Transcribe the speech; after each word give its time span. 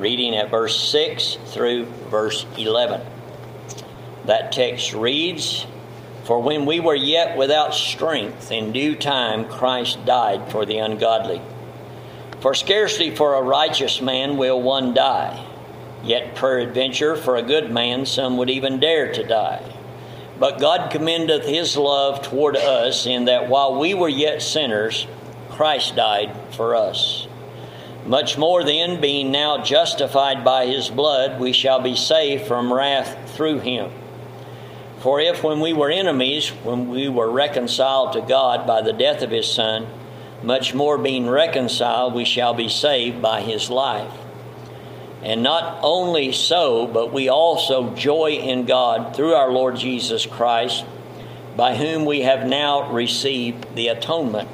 reading 0.00 0.34
at 0.34 0.50
verse 0.50 0.90
6 0.90 1.36
through 1.46 1.84
verse 2.08 2.46
11. 2.56 3.02
That 4.24 4.50
text 4.50 4.94
reads 4.94 5.66
For 6.24 6.42
when 6.42 6.64
we 6.64 6.80
were 6.80 6.94
yet 6.94 7.36
without 7.36 7.74
strength, 7.74 8.50
in 8.50 8.72
due 8.72 8.96
time 8.96 9.44
Christ 9.44 10.04
died 10.06 10.50
for 10.50 10.64
the 10.64 10.78
ungodly. 10.78 11.42
For 12.40 12.54
scarcely 12.54 13.14
for 13.14 13.34
a 13.34 13.42
righteous 13.42 14.00
man 14.00 14.38
will 14.38 14.62
one 14.62 14.94
die, 14.94 15.44
yet 16.02 16.34
peradventure 16.34 17.14
for 17.14 17.36
a 17.36 17.42
good 17.42 17.70
man 17.70 18.06
some 18.06 18.38
would 18.38 18.48
even 18.48 18.80
dare 18.80 19.12
to 19.12 19.22
die. 19.22 19.62
But 20.38 20.58
God 20.58 20.90
commendeth 20.90 21.44
his 21.44 21.76
love 21.76 22.22
toward 22.22 22.56
us 22.56 23.04
in 23.04 23.26
that 23.26 23.50
while 23.50 23.78
we 23.78 23.92
were 23.92 24.08
yet 24.08 24.40
sinners, 24.40 25.06
Christ 25.50 25.96
died 25.96 26.34
for 26.52 26.74
us. 26.74 27.28
Much 28.10 28.36
more 28.36 28.64
then, 28.64 29.00
being 29.00 29.30
now 29.30 29.62
justified 29.62 30.44
by 30.44 30.66
his 30.66 30.88
blood, 30.88 31.38
we 31.38 31.52
shall 31.52 31.80
be 31.80 31.94
saved 31.94 32.44
from 32.44 32.72
wrath 32.72 33.36
through 33.36 33.60
him. 33.60 33.88
For 34.98 35.20
if 35.20 35.44
when 35.44 35.60
we 35.60 35.72
were 35.72 35.92
enemies, 35.92 36.48
when 36.64 36.88
we 36.88 37.08
were 37.08 37.30
reconciled 37.30 38.14
to 38.14 38.20
God 38.20 38.66
by 38.66 38.82
the 38.82 38.92
death 38.92 39.22
of 39.22 39.30
his 39.30 39.48
Son, 39.48 39.86
much 40.42 40.74
more 40.74 40.98
being 40.98 41.30
reconciled, 41.30 42.12
we 42.12 42.24
shall 42.24 42.52
be 42.52 42.68
saved 42.68 43.22
by 43.22 43.42
his 43.42 43.70
life. 43.70 44.12
And 45.22 45.44
not 45.44 45.78
only 45.80 46.32
so, 46.32 46.88
but 46.88 47.12
we 47.12 47.28
also 47.28 47.94
joy 47.94 48.32
in 48.32 48.66
God 48.66 49.14
through 49.14 49.34
our 49.34 49.52
Lord 49.52 49.76
Jesus 49.76 50.26
Christ, 50.26 50.84
by 51.56 51.76
whom 51.76 52.04
we 52.04 52.22
have 52.22 52.44
now 52.44 52.90
received 52.90 53.76
the 53.76 53.86
atonement. 53.86 54.48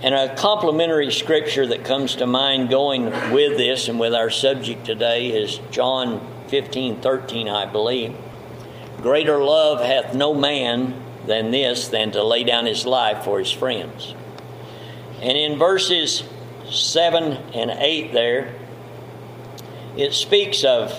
And 0.00 0.14
a 0.14 0.34
complementary 0.36 1.10
scripture 1.10 1.66
that 1.66 1.84
comes 1.84 2.16
to 2.16 2.26
mind 2.26 2.70
going 2.70 3.06
with 3.32 3.56
this 3.56 3.88
and 3.88 3.98
with 3.98 4.14
our 4.14 4.30
subject 4.30 4.86
today 4.86 5.28
is 5.28 5.58
John 5.72 6.20
15 6.48 7.00
13, 7.00 7.48
I 7.48 7.66
believe. 7.66 8.16
Greater 9.02 9.42
love 9.42 9.80
hath 9.80 10.14
no 10.14 10.34
man 10.34 11.02
than 11.26 11.50
this, 11.50 11.88
than 11.88 12.12
to 12.12 12.22
lay 12.22 12.44
down 12.44 12.66
his 12.66 12.86
life 12.86 13.24
for 13.24 13.40
his 13.40 13.50
friends. 13.50 14.14
And 15.20 15.36
in 15.36 15.58
verses 15.58 16.22
7 16.70 17.32
and 17.54 17.70
8 17.70 18.12
there, 18.12 18.54
it 19.96 20.14
speaks 20.14 20.62
of 20.62 20.94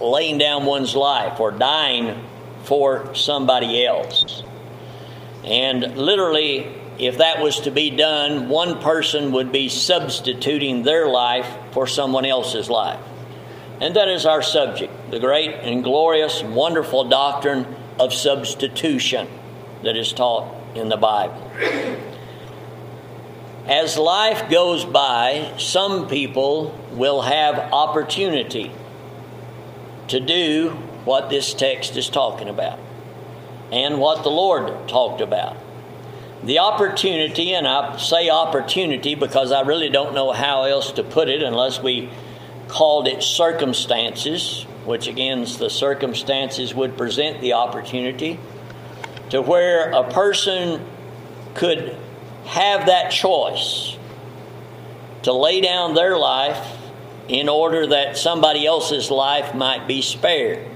laying 0.00 0.38
down 0.38 0.64
one's 0.64 0.96
life 0.96 1.40
or 1.40 1.50
dying 1.50 2.24
for 2.62 3.14
somebody 3.14 3.84
else. 3.84 4.42
And 5.44 5.98
literally, 5.98 6.74
if 6.98 7.18
that 7.18 7.40
was 7.40 7.60
to 7.60 7.70
be 7.70 7.90
done, 7.90 8.48
one 8.48 8.80
person 8.80 9.32
would 9.32 9.50
be 9.50 9.68
substituting 9.68 10.82
their 10.82 11.08
life 11.08 11.46
for 11.72 11.86
someone 11.86 12.24
else's 12.24 12.70
life. 12.70 13.00
And 13.80 13.96
that 13.96 14.08
is 14.08 14.24
our 14.26 14.42
subject 14.42 14.92
the 15.10 15.18
great 15.18 15.50
and 15.50 15.82
glorious, 15.82 16.42
wonderful 16.42 17.08
doctrine 17.08 17.66
of 17.98 18.12
substitution 18.12 19.28
that 19.82 19.96
is 19.96 20.12
taught 20.12 20.54
in 20.76 20.88
the 20.88 20.96
Bible. 20.96 21.50
As 23.66 23.96
life 23.96 24.50
goes 24.50 24.84
by, 24.84 25.54
some 25.58 26.06
people 26.08 26.78
will 26.92 27.22
have 27.22 27.72
opportunity 27.72 28.70
to 30.08 30.20
do 30.20 30.70
what 31.04 31.30
this 31.30 31.54
text 31.54 31.96
is 31.96 32.08
talking 32.08 32.48
about 32.48 32.78
and 33.72 33.98
what 33.98 34.22
the 34.22 34.30
Lord 34.30 34.88
talked 34.88 35.20
about. 35.20 35.56
The 36.44 36.58
opportunity, 36.58 37.54
and 37.54 37.66
I 37.66 37.96
say 37.96 38.28
opportunity 38.28 39.14
because 39.14 39.50
I 39.50 39.62
really 39.62 39.88
don't 39.88 40.14
know 40.14 40.30
how 40.30 40.64
else 40.64 40.92
to 40.92 41.02
put 41.02 41.30
it 41.30 41.42
unless 41.42 41.82
we 41.82 42.10
called 42.68 43.08
it 43.08 43.22
circumstances, 43.22 44.64
which 44.84 45.08
again, 45.08 45.46
the 45.58 45.70
circumstances 45.70 46.74
would 46.74 46.98
present 46.98 47.40
the 47.40 47.54
opportunity 47.54 48.38
to 49.30 49.40
where 49.40 49.90
a 49.92 50.10
person 50.10 50.84
could 51.54 51.96
have 52.44 52.86
that 52.86 53.10
choice 53.10 53.96
to 55.22 55.32
lay 55.32 55.62
down 55.62 55.94
their 55.94 56.18
life 56.18 56.76
in 57.26 57.48
order 57.48 57.86
that 57.86 58.18
somebody 58.18 58.66
else's 58.66 59.10
life 59.10 59.54
might 59.54 59.88
be 59.88 60.02
spared. 60.02 60.68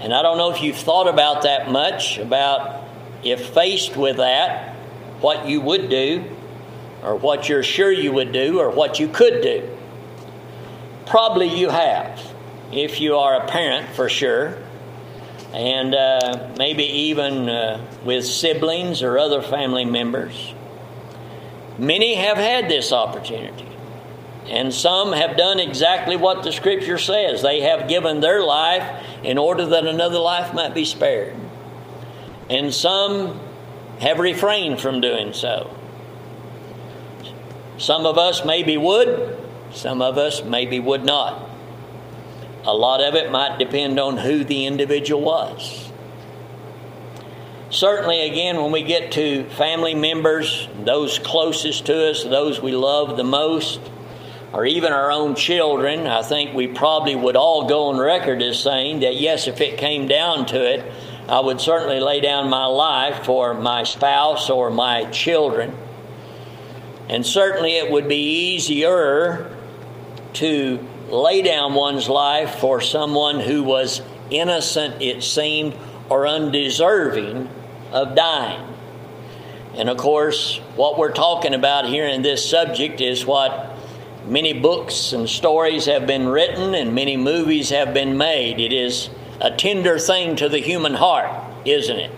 And 0.00 0.12
I 0.12 0.20
don't 0.20 0.36
know 0.36 0.50
if 0.50 0.60
you've 0.60 0.76
thought 0.76 1.08
about 1.08 1.44
that 1.44 1.70
much, 1.70 2.18
about 2.18 2.83
if 3.24 3.54
faced 3.54 3.96
with 3.96 4.18
that, 4.18 4.74
what 5.20 5.46
you 5.46 5.60
would 5.60 5.88
do, 5.88 6.24
or 7.02 7.16
what 7.16 7.48
you're 7.48 7.62
sure 7.62 7.90
you 7.90 8.12
would 8.12 8.32
do, 8.32 8.60
or 8.60 8.70
what 8.70 9.00
you 9.00 9.08
could 9.08 9.42
do. 9.42 9.68
Probably 11.06 11.48
you 11.48 11.68
have, 11.70 12.20
if 12.72 13.00
you 13.00 13.16
are 13.16 13.42
a 13.42 13.46
parent 13.46 13.94
for 13.94 14.08
sure, 14.08 14.58
and 15.52 15.94
uh, 15.94 16.50
maybe 16.58 16.84
even 16.84 17.48
uh, 17.48 17.84
with 18.04 18.26
siblings 18.26 19.02
or 19.02 19.18
other 19.18 19.40
family 19.40 19.84
members. 19.84 20.54
Many 21.78 22.14
have 22.14 22.36
had 22.36 22.68
this 22.68 22.92
opportunity. 22.92 23.68
And 24.46 24.74
some 24.74 25.12
have 25.12 25.36
done 25.36 25.58
exactly 25.58 26.16
what 26.16 26.42
the 26.42 26.52
scripture 26.52 26.98
says. 26.98 27.42
They 27.42 27.62
have 27.62 27.88
given 27.88 28.20
their 28.20 28.42
life 28.42 29.02
in 29.22 29.38
order 29.38 29.64
that 29.66 29.86
another 29.86 30.18
life 30.18 30.52
might 30.52 30.74
be 30.74 30.84
spared. 30.84 31.34
And 32.50 32.72
some 32.72 33.40
have 34.00 34.18
refrained 34.18 34.80
from 34.80 35.00
doing 35.00 35.32
so. 35.32 35.74
Some 37.78 38.06
of 38.06 38.18
us 38.18 38.44
maybe 38.44 38.76
would, 38.76 39.38
some 39.72 40.02
of 40.02 40.18
us 40.18 40.44
maybe 40.44 40.78
would 40.78 41.04
not. 41.04 41.48
A 42.64 42.74
lot 42.74 43.02
of 43.02 43.14
it 43.14 43.30
might 43.30 43.58
depend 43.58 43.98
on 43.98 44.16
who 44.16 44.44
the 44.44 44.66
individual 44.66 45.20
was. 45.20 45.90
Certainly, 47.70 48.30
again, 48.30 48.62
when 48.62 48.70
we 48.70 48.82
get 48.82 49.12
to 49.12 49.44
family 49.50 49.94
members, 49.94 50.68
those 50.84 51.18
closest 51.18 51.86
to 51.86 52.10
us, 52.10 52.22
those 52.22 52.60
we 52.60 52.72
love 52.72 53.16
the 53.16 53.24
most, 53.24 53.80
or 54.52 54.64
even 54.64 54.92
our 54.92 55.10
own 55.10 55.34
children, 55.34 56.06
I 56.06 56.22
think 56.22 56.54
we 56.54 56.68
probably 56.68 57.16
would 57.16 57.34
all 57.34 57.66
go 57.66 57.86
on 57.86 57.98
record 57.98 58.40
as 58.42 58.60
saying 58.60 59.00
that 59.00 59.16
yes, 59.16 59.48
if 59.48 59.60
it 59.60 59.76
came 59.76 60.06
down 60.06 60.46
to 60.46 60.64
it, 60.64 60.92
I 61.28 61.40
would 61.40 61.60
certainly 61.60 62.00
lay 62.00 62.20
down 62.20 62.50
my 62.50 62.66
life 62.66 63.24
for 63.24 63.54
my 63.54 63.84
spouse 63.84 64.50
or 64.50 64.70
my 64.70 65.04
children. 65.06 65.74
And 67.08 67.24
certainly 67.24 67.76
it 67.76 67.90
would 67.90 68.08
be 68.08 68.52
easier 68.54 69.56
to 70.34 70.86
lay 71.08 71.42
down 71.42 71.74
one's 71.74 72.08
life 72.08 72.56
for 72.56 72.80
someone 72.80 73.40
who 73.40 73.62
was 73.62 74.02
innocent, 74.30 75.00
it 75.00 75.22
seemed, 75.22 75.76
or 76.08 76.26
undeserving 76.26 77.48
of 77.92 78.14
dying. 78.14 78.74
And 79.74 79.88
of 79.88 79.96
course, 79.96 80.58
what 80.76 80.98
we're 80.98 81.12
talking 81.12 81.54
about 81.54 81.86
here 81.86 82.06
in 82.06 82.22
this 82.22 82.48
subject 82.48 83.00
is 83.00 83.24
what 83.24 83.74
Many 84.26 84.54
books 84.54 85.12
and 85.12 85.28
stories 85.28 85.84
have 85.84 86.06
been 86.06 86.26
written 86.26 86.74
and 86.74 86.94
many 86.94 87.14
movies 87.14 87.68
have 87.68 87.92
been 87.92 88.16
made. 88.16 88.58
It 88.58 88.72
is 88.72 89.10
a 89.44 89.54
tender 89.54 89.98
thing 89.98 90.36
to 90.36 90.48
the 90.48 90.58
human 90.58 90.94
heart, 90.94 91.30
isn't 91.66 91.98
it? 91.98 92.10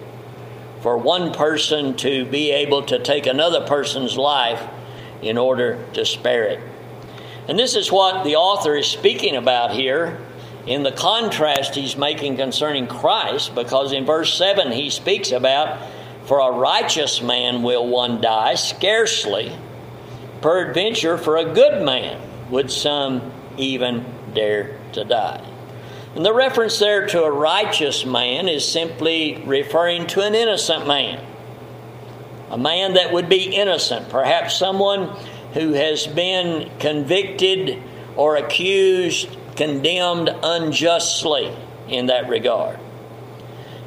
For 0.81 0.97
one 0.97 1.34
person 1.34 1.97
to 1.97 2.25
be 2.25 2.53
able 2.53 2.84
to 2.84 3.00
take 3.00 3.26
another 3.26 3.66
person's 3.66 4.16
life 4.16 4.62
in 5.22 5.36
order 5.36 5.84
to 5.94 6.06
spare 6.06 6.44
it. 6.44 6.60
And 7.48 7.59
this 7.59 7.75
is 7.75 7.91
what 7.91 8.22
the 8.22 8.36
author 8.36 8.76
is 8.76 8.86
speaking 8.86 9.34
about 9.34 9.72
here 9.72 10.20
in 10.66 10.84
the 10.84 10.92
contrast 10.92 11.75
he's 11.75 11.97
making 11.97 12.36
concerning 12.36 12.86
Christ, 12.86 13.56
because 13.56 13.92
in 13.92 14.06
verse 14.06 14.32
7 14.38 14.70
he 14.70 14.91
speaks 14.91 15.32
about, 15.32 15.84
For 16.26 16.38
a 16.38 16.56
righteous 16.56 17.20
man 17.20 17.65
will 17.65 17.88
one 17.88 18.20
die, 18.20 18.54
scarcely 18.54 19.53
Peradventure, 20.42 21.19
for 21.19 21.38
a 21.38 21.53
good 21.53 21.84
man 21.84 22.20
would 22.50 22.70
some 22.70 23.33
even 23.56 24.04
dare 24.33 24.78
to 24.92 25.03
die. 25.03 25.55
And 26.16 26.24
the 26.24 26.33
reference 26.33 26.78
there 26.78 27.07
to 27.09 27.24
a 27.24 27.30
righteous 27.30 28.07
man 28.07 28.48
is 28.48 28.66
simply 28.66 29.42
referring 29.45 30.07
to 30.09 30.22
an 30.22 30.34
innocent 30.34 30.86
man. 30.86 31.22
A 32.48 32.57
man 32.57 32.95
that 32.95 33.13
would 33.13 33.28
be 33.28 33.54
innocent, 33.54 34.09
perhaps 34.09 34.57
someone 34.57 35.15
who 35.53 35.74
has 35.74 36.07
been 36.07 36.71
convicted 36.78 37.83
or 38.16 38.36
accused, 38.36 39.28
condemned 39.57 40.34
unjustly 40.42 41.54
in 41.86 42.07
that 42.07 42.30
regard. 42.30 42.78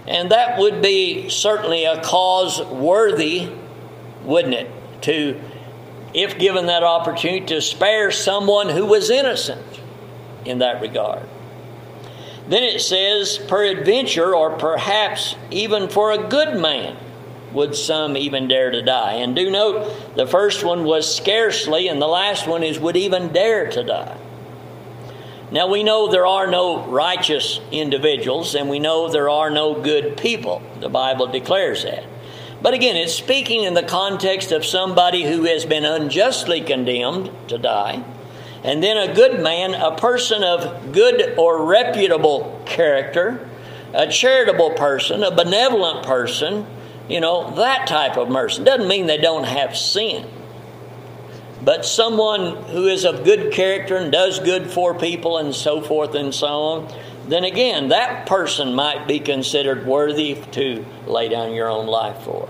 And 0.08 0.30
that 0.30 0.60
would 0.60 0.84
be 0.84 1.30
certainly 1.30 1.86
a 1.86 2.00
cause 2.04 2.62
worthy, 2.62 3.50
wouldn't 4.24 4.54
it, 4.54 4.70
to 5.02 5.42
if 6.14 6.38
given 6.38 6.68
that 6.68 6.84
opportunity, 6.84 7.48
to 7.48 7.62
spare 7.62 8.12
someone 8.12 8.70
who 8.70 8.86
was 8.86 9.10
innocent 9.10 9.66
in 10.46 10.60
that 10.60 10.80
regard. 10.80 11.28
Then 12.50 12.64
it 12.64 12.82
says, 12.82 13.38
peradventure, 13.38 14.36
or 14.36 14.58
perhaps 14.58 15.36
even 15.52 15.88
for 15.88 16.12
a 16.12 16.28
good 16.28 16.60
man, 16.60 16.98
would 17.54 17.76
some 17.76 18.18
even 18.18 18.48
dare 18.48 18.72
to 18.72 18.82
die. 18.82 19.14
And 19.14 19.36
do 19.36 19.50
note, 19.52 20.16
the 20.16 20.26
first 20.26 20.64
one 20.64 20.84
was 20.84 21.16
scarcely, 21.16 21.88
and 21.88 22.02
the 22.02 22.08
last 22.08 22.48
one 22.48 22.64
is 22.64 22.80
would 22.80 22.98
even 22.98 23.32
dare 23.34 23.70
to 23.70 23.84
die. 23.84 24.18
Now 25.52 25.68
we 25.68 25.84
know 25.84 26.12
there 26.12 26.28
are 26.28 26.48
no 26.48 26.86
righteous 26.88 27.60
individuals, 27.72 28.56
and 28.56 28.68
we 28.68 28.80
know 28.80 29.10
there 29.10 29.30
are 29.30 29.50
no 29.50 29.80
good 29.80 30.18
people. 30.18 30.62
The 30.80 30.90
Bible 30.90 31.28
declares 31.28 31.84
that. 31.84 32.04
But 32.62 32.74
again, 32.74 32.98
it's 32.98 33.14
speaking 33.14 33.64
in 33.64 33.74
the 33.74 33.84
context 33.84 34.52
of 34.52 34.66
somebody 34.66 35.24
who 35.24 35.44
has 35.44 35.66
been 35.66 35.86
unjustly 35.86 36.62
condemned 36.62 37.32
to 37.50 37.58
die. 37.58 38.04
And 38.64 38.84
then 38.84 38.98
a 38.98 39.14
good 39.14 39.42
man, 39.42 39.74
a 39.74 39.96
person 39.96 40.44
of 40.44 40.92
good 40.92 41.36
or 41.38 41.66
reputable 41.66 42.62
character, 42.66 43.48
a 43.94 44.08
charitable 44.08 44.72
person, 44.72 45.24
a 45.24 45.34
benevolent 45.34 46.06
person, 46.06 46.66
you 47.08 47.20
know, 47.20 47.52
that 47.56 47.88
type 47.88 48.18
of 48.18 48.30
person. 48.30 48.64
Doesn't 48.66 48.88
mean 48.88 49.08
they 49.08 49.18
don't 49.18 49.46
have 49.46 49.78
sin. 49.78 50.28
But 51.62 51.86
someone 51.86 52.64
who 52.64 52.88
is 52.88 53.04
of 53.06 53.24
good 53.24 53.52
character 53.52 53.98
and 53.98 54.12
does 54.12 54.40
good 54.40 54.70
for 54.70 54.98
people 54.98 55.38
and 55.38 55.54
so 55.54 55.82
forth 55.82 56.16
and 56.16 56.34
so 56.34 56.48
on, 56.48 56.94
then 57.28 57.44
again, 57.44 57.90
that 57.90 58.26
person 58.26 58.74
might 58.74 59.08
be 59.08 59.20
considered 59.20 59.86
worthy 59.86 60.36
to 60.52 60.86
lay 61.06 61.30
down 61.30 61.54
your 61.54 61.70
own 61.70 61.88
life 61.88 62.24
for. 62.24 62.50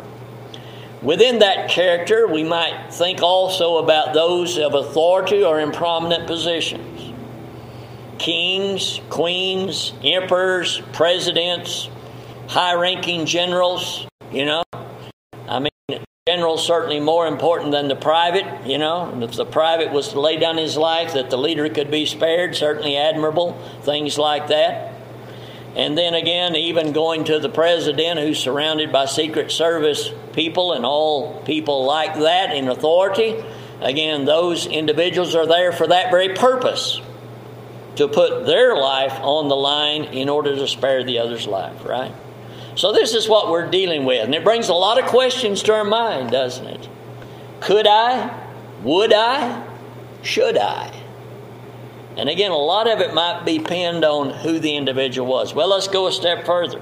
Within 1.02 1.40
that 1.40 1.70
character, 1.70 2.28
we 2.28 2.44
might 2.44 2.94
think 2.94 3.22
also 3.22 3.78
about 3.78 4.14
those 4.14 4.58
of 4.58 4.74
authority 4.74 5.44
or 5.44 5.60
in 5.60 5.72
prominent 5.72 6.28
positions 6.28 7.14
kings, 8.18 9.00
queens, 9.10 9.94
emperors, 10.04 10.82
presidents, 10.92 11.90
high 12.50 12.74
ranking 12.74 13.26
generals, 13.26 14.06
you 14.30 14.44
know. 14.46 14.62
I 15.48 15.60
mean, 15.60 16.04
general's 16.28 16.68
certainly 16.68 17.00
more 17.00 17.28
important 17.28 17.72
than 17.72 17.88
the 17.88 17.96
private, 17.96 18.68
you 18.68 18.78
know. 18.78 19.10
And 19.10 19.24
if 19.24 19.32
the 19.34 19.46
private 19.46 19.92
was 19.92 20.10
to 20.10 20.20
lay 20.20 20.36
down 20.36 20.58
his 20.58 20.76
life 20.76 21.14
that 21.14 21.30
the 21.30 21.38
leader 21.38 21.70
could 21.70 21.90
be 21.90 22.06
spared, 22.06 22.58
certainly 22.58 22.98
admirable, 22.98 23.54
things 23.84 24.18
like 24.18 24.50
that. 24.50 24.94
And 25.76 25.98
then 25.98 26.14
again, 26.14 26.56
even 26.56 26.94
going 26.94 27.26
to 27.26 27.40
the 27.40 27.50
president 27.50 28.20
who's 28.20 28.40
surrounded 28.40 28.92
by 28.92 29.06
Secret 29.06 29.52
Service 29.52 30.12
people 30.34 30.74
and 30.74 30.86
all 30.86 31.42
people 31.44 31.86
like 31.86 32.16
that 32.16 32.56
in 32.56 32.68
authority. 32.68 33.44
Again, 33.82 34.26
those 34.26 34.66
individuals 34.66 35.36
are 35.36 35.46
there 35.46 35.72
for 35.72 35.88
that 35.88 36.12
very 36.12 36.34
purpose 36.34 37.02
to 37.96 38.08
put 38.08 38.46
their 38.46 38.76
life 38.76 39.14
on 39.22 39.48
the 39.48 39.56
line 39.56 40.06
in 40.06 40.30
order 40.30 40.56
to 40.56 40.68
spare 40.68 41.04
the 41.04 41.20
other's 41.20 41.48
life, 41.48 41.86
right? 41.86 42.14
So, 42.76 42.94
this 42.94 43.14
is 43.14 43.28
what 43.28 43.50
we're 43.50 43.70
dealing 43.70 44.06
with. 44.06 44.24
And 44.24 44.34
it 44.34 44.44
brings 44.44 44.70
a 44.70 44.74
lot 44.74 45.02
of 45.02 45.10
questions 45.10 45.64
to 45.64 45.74
our 45.74 45.84
mind, 45.84 46.32
doesn't 46.32 46.66
it? 46.66 46.88
Could 47.60 47.88
I? 47.88 48.38
Would 48.84 49.14
I? 49.14 49.68
Should 50.22 50.58
I? 50.58 50.99
And 52.20 52.28
again, 52.28 52.52
a 52.52 52.58
lot 52.58 52.90
of 52.90 53.00
it 53.00 53.14
might 53.14 53.46
depend 53.46 54.04
on 54.04 54.32
who 54.32 54.60
the 54.60 54.76
individual 54.76 55.26
was. 55.26 55.54
Well, 55.54 55.70
let's 55.70 55.88
go 55.88 56.06
a 56.08 56.12
step 56.12 56.46
further. 56.46 56.82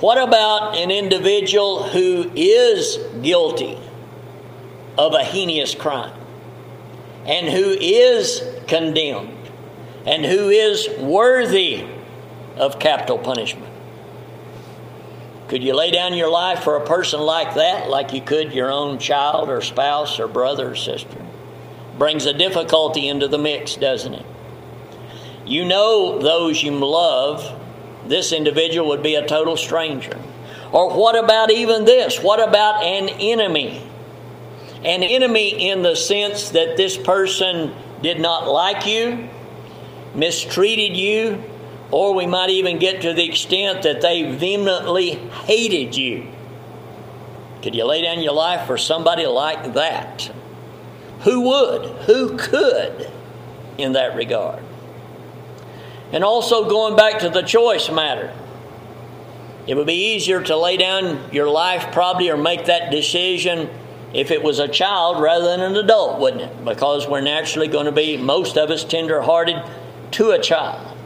What 0.00 0.16
about 0.16 0.74
an 0.78 0.90
individual 0.90 1.82
who 1.82 2.32
is 2.34 2.96
guilty 3.20 3.78
of 4.96 5.12
a 5.12 5.22
heinous 5.22 5.74
crime 5.74 6.18
and 7.26 7.46
who 7.46 7.72
is 7.78 8.42
condemned 8.68 9.50
and 10.06 10.24
who 10.24 10.48
is 10.48 10.88
worthy 10.98 11.84
of 12.56 12.78
capital 12.78 13.18
punishment? 13.18 13.70
Could 15.48 15.62
you 15.62 15.74
lay 15.74 15.90
down 15.90 16.14
your 16.14 16.30
life 16.30 16.64
for 16.64 16.76
a 16.76 16.86
person 16.86 17.20
like 17.20 17.56
that, 17.56 17.90
like 17.90 18.14
you 18.14 18.22
could 18.22 18.54
your 18.54 18.72
own 18.72 18.98
child 18.98 19.50
or 19.50 19.60
spouse 19.60 20.18
or 20.18 20.26
brother 20.26 20.70
or 20.70 20.74
sister? 20.74 21.23
Brings 21.98 22.26
a 22.26 22.32
difficulty 22.32 23.08
into 23.08 23.28
the 23.28 23.38
mix, 23.38 23.76
doesn't 23.76 24.14
it? 24.14 24.26
You 25.46 25.64
know 25.64 26.18
those 26.18 26.62
you 26.62 26.72
love, 26.72 27.60
this 28.06 28.32
individual 28.32 28.88
would 28.88 29.02
be 29.02 29.14
a 29.14 29.26
total 29.26 29.56
stranger. 29.56 30.18
Or 30.72 30.96
what 30.96 31.16
about 31.22 31.50
even 31.50 31.84
this? 31.84 32.20
What 32.20 32.46
about 32.46 32.82
an 32.82 33.08
enemy? 33.08 33.82
An 34.84 35.02
enemy 35.02 35.68
in 35.68 35.82
the 35.82 35.94
sense 35.94 36.50
that 36.50 36.76
this 36.76 36.96
person 36.96 37.74
did 38.02 38.20
not 38.20 38.48
like 38.48 38.86
you, 38.86 39.28
mistreated 40.14 40.96
you, 40.96 41.42
or 41.90 42.14
we 42.14 42.26
might 42.26 42.50
even 42.50 42.78
get 42.78 43.02
to 43.02 43.12
the 43.12 43.24
extent 43.24 43.82
that 43.82 44.00
they 44.00 44.34
vehemently 44.34 45.10
hated 45.10 45.96
you. 45.96 46.26
Could 47.62 47.74
you 47.74 47.84
lay 47.84 48.02
down 48.02 48.20
your 48.20 48.34
life 48.34 48.66
for 48.66 48.76
somebody 48.76 49.26
like 49.26 49.74
that? 49.74 50.30
Who 51.24 51.40
would? 51.40 51.86
Who 52.06 52.36
could 52.36 53.10
in 53.78 53.92
that 53.94 54.14
regard? 54.14 54.62
And 56.12 56.22
also 56.22 56.68
going 56.68 56.96
back 56.96 57.20
to 57.20 57.30
the 57.30 57.42
choice 57.42 57.90
matter. 57.90 58.32
It 59.66 59.74
would 59.74 59.86
be 59.86 60.14
easier 60.14 60.42
to 60.42 60.56
lay 60.56 60.76
down 60.76 61.30
your 61.32 61.48
life 61.48 61.92
probably 61.92 62.28
or 62.28 62.36
make 62.36 62.66
that 62.66 62.90
decision 62.90 63.70
if 64.12 64.30
it 64.30 64.42
was 64.42 64.58
a 64.58 64.68
child 64.68 65.22
rather 65.22 65.44
than 65.44 65.60
an 65.60 65.76
adult, 65.76 66.20
wouldn't 66.20 66.42
it? 66.42 66.64
Because 66.64 67.08
we're 67.08 67.22
naturally 67.22 67.68
going 67.68 67.86
to 67.86 67.92
be, 67.92 68.16
most 68.16 68.58
of 68.58 68.70
us, 68.70 68.84
tender 68.84 69.22
hearted 69.22 69.60
to 70.12 70.30
a 70.30 70.38
child. 70.38 70.96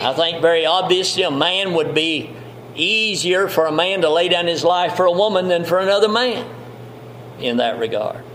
I 0.00 0.12
think 0.14 0.40
very 0.40 0.66
obviously 0.66 1.22
a 1.22 1.30
man 1.30 1.74
would 1.74 1.94
be 1.94 2.34
easier 2.74 3.48
for 3.48 3.66
a 3.66 3.72
man 3.72 4.00
to 4.00 4.10
lay 4.10 4.28
down 4.28 4.46
his 4.46 4.64
life 4.64 4.96
for 4.96 5.04
a 5.04 5.12
woman 5.12 5.48
than 5.48 5.64
for 5.64 5.78
another 5.78 6.08
man 6.08 6.48
in 7.38 7.58
that 7.58 7.78
regard. 7.78 8.25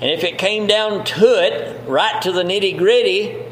And 0.00 0.10
if 0.10 0.24
it 0.24 0.38
came 0.38 0.66
down 0.66 1.04
to 1.04 1.42
it, 1.42 1.88
right 1.88 2.20
to 2.22 2.32
the 2.32 2.42
nitty 2.42 2.76
gritty, 2.76 3.42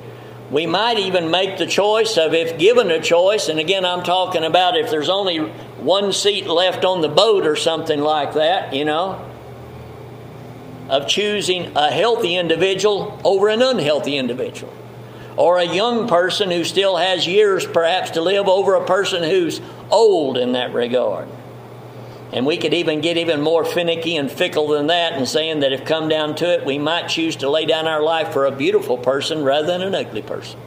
we 0.50 0.66
might 0.66 0.98
even 0.98 1.30
make 1.30 1.56
the 1.56 1.66
choice 1.66 2.18
of 2.18 2.34
if 2.34 2.58
given 2.58 2.90
a 2.90 3.00
choice, 3.00 3.48
and 3.48 3.58
again, 3.58 3.84
I'm 3.84 4.02
talking 4.02 4.44
about 4.44 4.76
if 4.76 4.90
there's 4.90 5.08
only 5.08 5.38
one 5.38 6.12
seat 6.12 6.46
left 6.46 6.84
on 6.84 7.00
the 7.00 7.08
boat 7.08 7.46
or 7.46 7.56
something 7.56 8.00
like 8.00 8.34
that, 8.34 8.74
you 8.74 8.84
know, 8.84 9.24
of 10.88 11.08
choosing 11.08 11.76
a 11.76 11.90
healthy 11.90 12.36
individual 12.36 13.18
over 13.24 13.48
an 13.48 13.62
unhealthy 13.62 14.18
individual 14.18 14.72
or 15.36 15.58
a 15.58 15.64
young 15.64 16.06
person 16.06 16.50
who 16.50 16.62
still 16.62 16.96
has 16.96 17.26
years 17.26 17.66
perhaps 17.66 18.12
to 18.12 18.20
live 18.20 18.46
over 18.46 18.74
a 18.74 18.84
person 18.84 19.22
who's 19.22 19.60
old 19.90 20.36
in 20.36 20.52
that 20.52 20.72
regard. 20.72 21.28
And 22.34 22.44
we 22.44 22.58
could 22.58 22.74
even 22.74 23.00
get 23.00 23.16
even 23.16 23.40
more 23.40 23.64
finicky 23.64 24.16
and 24.16 24.30
fickle 24.30 24.68
than 24.68 24.88
that 24.88 25.14
and 25.14 25.26
saying 25.26 25.60
that 25.60 25.72
if 25.72 25.86
come 25.86 26.08
down 26.08 26.34
to 26.36 26.52
it, 26.52 26.66
we 26.66 26.78
might 26.78 27.08
choose 27.08 27.36
to 27.36 27.48
lay 27.48 27.64
down 27.64 27.86
our 27.86 28.02
life 28.02 28.32
for 28.32 28.44
a 28.44 28.50
beautiful 28.50 28.98
person 28.98 29.42
rather 29.42 29.66
than 29.66 29.80
an 29.80 29.94
ugly 29.94 30.20
person. 30.20 30.60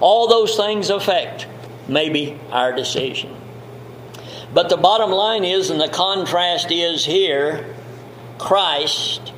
All 0.00 0.28
those 0.28 0.56
things 0.56 0.88
affect 0.88 1.46
maybe 1.88 2.38
our 2.50 2.72
decision. 2.72 3.34
But 4.54 4.70
the 4.70 4.76
bottom 4.78 5.10
line 5.10 5.44
is, 5.44 5.68
and 5.68 5.80
the 5.80 5.88
contrast 5.88 6.70
is 6.70 7.04
here, 7.04 7.74
Christ 8.38 9.32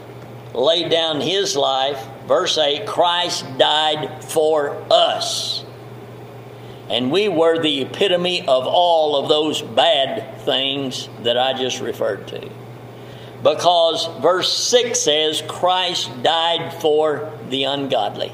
laid 0.55 0.91
down 0.91 1.21
his 1.21 1.57
life 1.57 2.07
Verse 2.31 2.59
8 2.59 2.87
Christ 2.87 3.45
died 3.59 4.23
for 4.23 4.81
us. 4.89 5.65
And 6.91 7.13
we 7.13 7.29
were 7.29 7.63
the 7.63 7.83
epitome 7.83 8.41
of 8.41 8.67
all 8.67 9.17
of 9.23 9.29
those 9.29 9.63
bad 9.63 10.41
things 10.41 11.09
that 11.23 11.39
I 11.39 11.53
just 11.53 11.81
referred 11.81 12.27
to. 12.29 12.51
Because 13.45 14.09
verse 14.21 14.53
6 14.53 14.99
says 14.99 15.41
Christ 15.47 16.11
died 16.25 16.75
for 16.75 17.33
the 17.49 17.65
ungodly, 17.65 18.33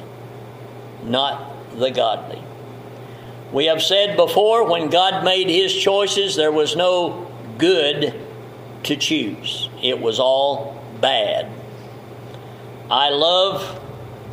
not 1.04 1.78
the 1.78 1.90
godly. 1.90 2.42
We 3.52 3.66
have 3.66 3.82
said 3.82 4.16
before 4.16 4.68
when 4.68 4.88
God 4.88 5.22
made 5.22 5.48
his 5.48 5.74
choices, 5.74 6.34
there 6.34 6.50
was 6.50 6.74
no 6.74 7.30
good 7.58 8.20
to 8.84 8.96
choose, 8.96 9.68
it 9.82 10.00
was 10.00 10.18
all 10.18 10.82
bad. 11.00 11.50
I 12.90 13.10
love 13.10 13.62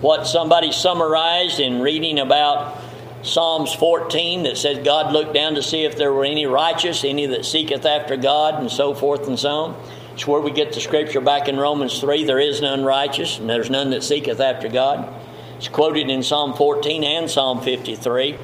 what 0.02 0.28
somebody 0.28 0.72
summarized 0.72 1.60
in 1.60 1.82
reading 1.82 2.20
about 2.20 2.83
Psalms 3.24 3.74
14 3.74 4.44
that 4.44 4.58
says 4.58 4.84
God 4.84 5.14
looked 5.14 5.34
down 5.34 5.56
to 5.56 5.64
see 5.64 5.86
if 5.86 5.96
there 5.96 6.12
were 6.12 6.26
any 6.26 6.46
righteous, 6.46 7.06
any 7.06 7.26
that 7.28 7.46
seeketh 7.46 7.86
after 7.86 8.18
God, 8.18 8.60
and 8.60 8.70
so 8.70 8.94
forth 8.94 9.28
and 9.28 9.40
so 9.40 9.50
on. 9.50 9.88
It's 10.14 10.28
where 10.28 10.42
we 10.42 10.52
get 10.52 10.74
the 10.74 10.82
scripture 10.82 11.22
back 11.22 11.48
in 11.48 11.58
Romans 11.58 12.00
3 12.02 12.26
there 12.26 12.40
is 12.40 12.62
none 12.62 12.84
righteous, 12.84 13.40
and 13.40 13.50
there's 13.50 13.70
none 13.70 13.92
that 13.92 14.04
seeketh 14.04 14.42
after 14.42 14.68
God. 14.68 15.12
It's 15.58 15.70
quoted 15.70 16.10
in 16.10 16.22
Psalm 16.22 16.54
14 16.54 17.04
and 17.06 17.32
Psalm 17.32 17.62
53. 17.62 18.38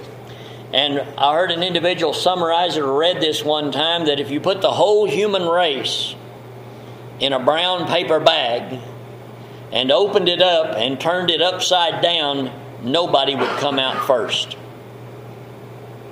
And 0.71 1.01
I 1.17 1.33
heard 1.33 1.51
an 1.51 1.61
individual 1.61 2.13
summarize 2.13 2.77
it 2.77 2.83
or 2.83 2.97
read 2.97 3.19
this 3.19 3.43
one 3.43 3.73
time 3.73 4.05
that 4.05 4.21
if 4.21 4.31
you 4.31 4.39
put 4.39 4.61
the 4.61 4.71
whole 4.71 5.09
human 5.09 5.45
race 5.45 6.15
in 7.19 7.33
a 7.33 7.39
brown 7.39 7.85
paper 7.87 8.21
bag 8.21 8.79
and 9.73 9.91
opened 9.91 10.29
it 10.29 10.41
up 10.41 10.77
and 10.77 11.01
turned 11.01 11.29
it 11.29 11.41
upside 11.41 12.01
down, 12.01 12.51
nobody 12.81 13.35
would 13.35 13.49
come 13.57 13.77
out 13.77 14.07
first. 14.07 14.55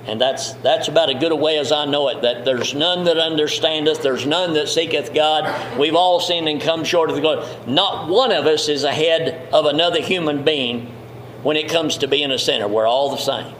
And 0.08 0.18
that's 0.18 0.54
that's 0.54 0.88
about 0.88 1.10
as 1.10 1.20
good 1.20 1.32
a 1.32 1.36
way 1.36 1.58
as 1.58 1.70
I 1.70 1.84
know 1.84 2.08
it. 2.08 2.22
That 2.22 2.46
there's 2.46 2.72
none 2.72 3.04
that 3.04 3.18
understandeth, 3.18 4.02
there's 4.02 4.24
none 4.24 4.54
that 4.54 4.68
seeketh 4.68 5.12
God. 5.12 5.78
We've 5.78 5.94
all 5.94 6.18
sinned 6.18 6.48
and 6.48 6.62
come 6.62 6.82
short 6.82 7.10
of 7.10 7.16
the 7.16 7.20
glory. 7.20 7.46
Not 7.66 8.08
one 8.08 8.32
of 8.32 8.46
us 8.46 8.68
is 8.70 8.84
ahead 8.84 9.52
of 9.52 9.66
another 9.66 10.00
human 10.00 10.44
being 10.44 10.86
when 11.42 11.58
it 11.58 11.68
comes 11.68 11.98
to 11.98 12.08
being 12.08 12.30
a 12.30 12.38
sinner. 12.38 12.66
We're 12.66 12.86
all 12.86 13.10
the 13.10 13.18
same. 13.18 13.54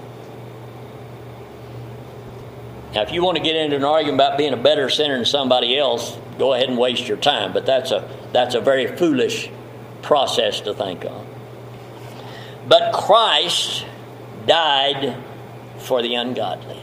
Now, 2.95 3.03
if 3.03 3.13
you 3.13 3.23
want 3.23 3.37
to 3.37 3.43
get 3.43 3.55
into 3.55 3.77
an 3.77 3.85
argument 3.85 4.15
about 4.15 4.39
being 4.39 4.55
a 4.55 4.57
better 4.57 4.89
sinner 4.89 5.17
than 5.17 5.27
somebody 5.27 5.77
else, 5.77 6.17
go 6.39 6.55
ahead 6.55 6.71
and 6.71 6.79
waste 6.79 7.07
your 7.07 7.19
time. 7.19 7.53
But 7.53 7.67
that's 7.67 7.91
a 7.91 8.09
that's 8.33 8.55
a 8.55 8.61
very 8.63 8.97
foolish 8.97 9.51
process 10.01 10.63
to 10.63 10.73
think 10.73 11.05
of. 11.05 11.27
But 12.67 12.95
Christ 12.95 13.85
died 14.47 15.15
for 15.89 16.03
the 16.03 16.15
ungodly. 16.15 16.81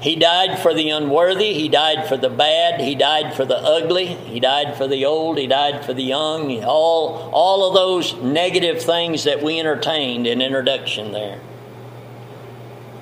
He 0.00 0.16
died 0.16 0.58
for 0.58 0.74
the 0.74 0.90
unworthy. 0.90 1.54
He 1.54 1.68
died 1.68 2.06
for 2.06 2.16
the 2.16 2.28
bad. 2.28 2.80
He 2.80 2.94
died 2.94 3.34
for 3.34 3.44
the 3.44 3.56
ugly. 3.56 4.06
He 4.06 4.40
died 4.40 4.76
for 4.76 4.86
the 4.86 5.06
old. 5.06 5.38
He 5.38 5.46
died 5.46 5.84
for 5.84 5.94
the 5.94 6.02
young. 6.02 6.62
All, 6.64 7.30
all 7.32 7.68
of 7.68 7.74
those 7.74 8.14
negative 8.14 8.82
things 8.82 9.24
that 9.24 9.42
we 9.42 9.58
entertained 9.58 10.26
in 10.26 10.42
introduction 10.42 11.12
there. 11.12 11.40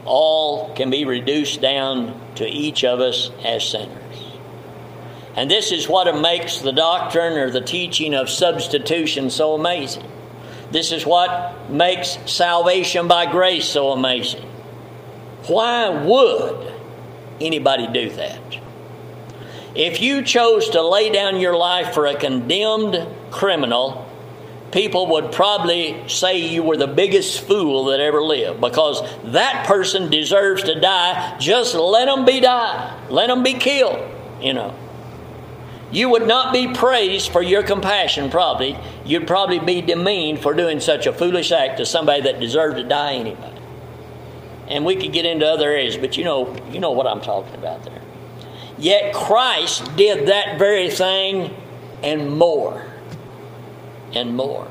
All 0.04 0.74
can 0.74 0.90
be 0.90 1.04
reduced 1.04 1.60
down 1.60 2.20
to 2.36 2.46
each 2.46 2.84
of 2.84 3.00
us 3.00 3.30
as 3.44 3.68
sinners. 3.68 4.22
And 5.36 5.50
this 5.50 5.72
is 5.72 5.88
what 5.88 6.14
makes 6.20 6.58
the 6.58 6.72
doctrine 6.72 7.36
or 7.36 7.50
the 7.50 7.60
teaching 7.60 8.14
of 8.14 8.30
substitution 8.30 9.30
so 9.30 9.54
amazing. 9.54 10.10
This 10.70 10.92
is 10.92 11.06
what 11.06 11.70
makes 11.70 12.18
salvation 12.26 13.08
by 13.08 13.30
grace 13.30 13.66
so 13.66 13.90
amazing. 13.90 14.42
Why 15.46 15.88
would 15.88 16.72
anybody 17.40 17.86
do 17.86 18.10
that? 18.10 18.40
If 19.74 20.00
you 20.00 20.22
chose 20.22 20.70
to 20.70 20.82
lay 20.82 21.10
down 21.10 21.40
your 21.40 21.56
life 21.56 21.94
for 21.94 22.06
a 22.06 22.16
condemned 22.16 23.06
criminal, 23.30 24.08
people 24.70 25.08
would 25.08 25.32
probably 25.32 26.08
say 26.08 26.38
you 26.38 26.62
were 26.62 26.76
the 26.76 26.86
biggest 26.86 27.40
fool 27.40 27.86
that 27.86 28.00
ever 28.00 28.22
lived 28.22 28.60
because 28.60 29.02
that 29.32 29.66
person 29.66 30.10
deserves 30.10 30.62
to 30.64 30.80
die. 30.80 31.36
Just 31.38 31.74
let 31.74 32.06
them 32.06 32.24
be 32.24 32.40
die. 32.40 33.00
Let 33.10 33.28
them 33.28 33.42
be 33.42 33.54
killed, 33.54 33.98
you 34.40 34.52
know. 34.52 34.74
You 35.94 36.08
would 36.08 36.26
not 36.26 36.52
be 36.52 36.74
praised 36.74 37.30
for 37.30 37.40
your 37.40 37.62
compassion, 37.62 38.28
probably. 38.28 38.76
You'd 39.04 39.28
probably 39.28 39.60
be 39.60 39.80
demeaned 39.80 40.40
for 40.40 40.52
doing 40.52 40.80
such 40.80 41.06
a 41.06 41.12
foolish 41.12 41.52
act 41.52 41.78
to 41.78 41.86
somebody 41.86 42.22
that 42.22 42.40
deserved 42.40 42.78
to 42.78 42.82
die 42.82 43.14
anyway. 43.14 43.52
And 44.66 44.84
we 44.84 44.96
could 44.96 45.12
get 45.12 45.24
into 45.24 45.46
other 45.46 45.70
areas, 45.70 45.96
but 45.96 46.16
you 46.16 46.24
know, 46.24 46.56
you 46.72 46.80
know 46.80 46.90
what 46.90 47.06
I'm 47.06 47.20
talking 47.20 47.54
about 47.54 47.84
there. 47.84 48.02
Yet 48.76 49.14
Christ 49.14 49.96
did 49.96 50.26
that 50.26 50.58
very 50.58 50.90
thing 50.90 51.54
and 52.02 52.36
more. 52.36 52.84
And 54.14 54.36
more. 54.36 54.66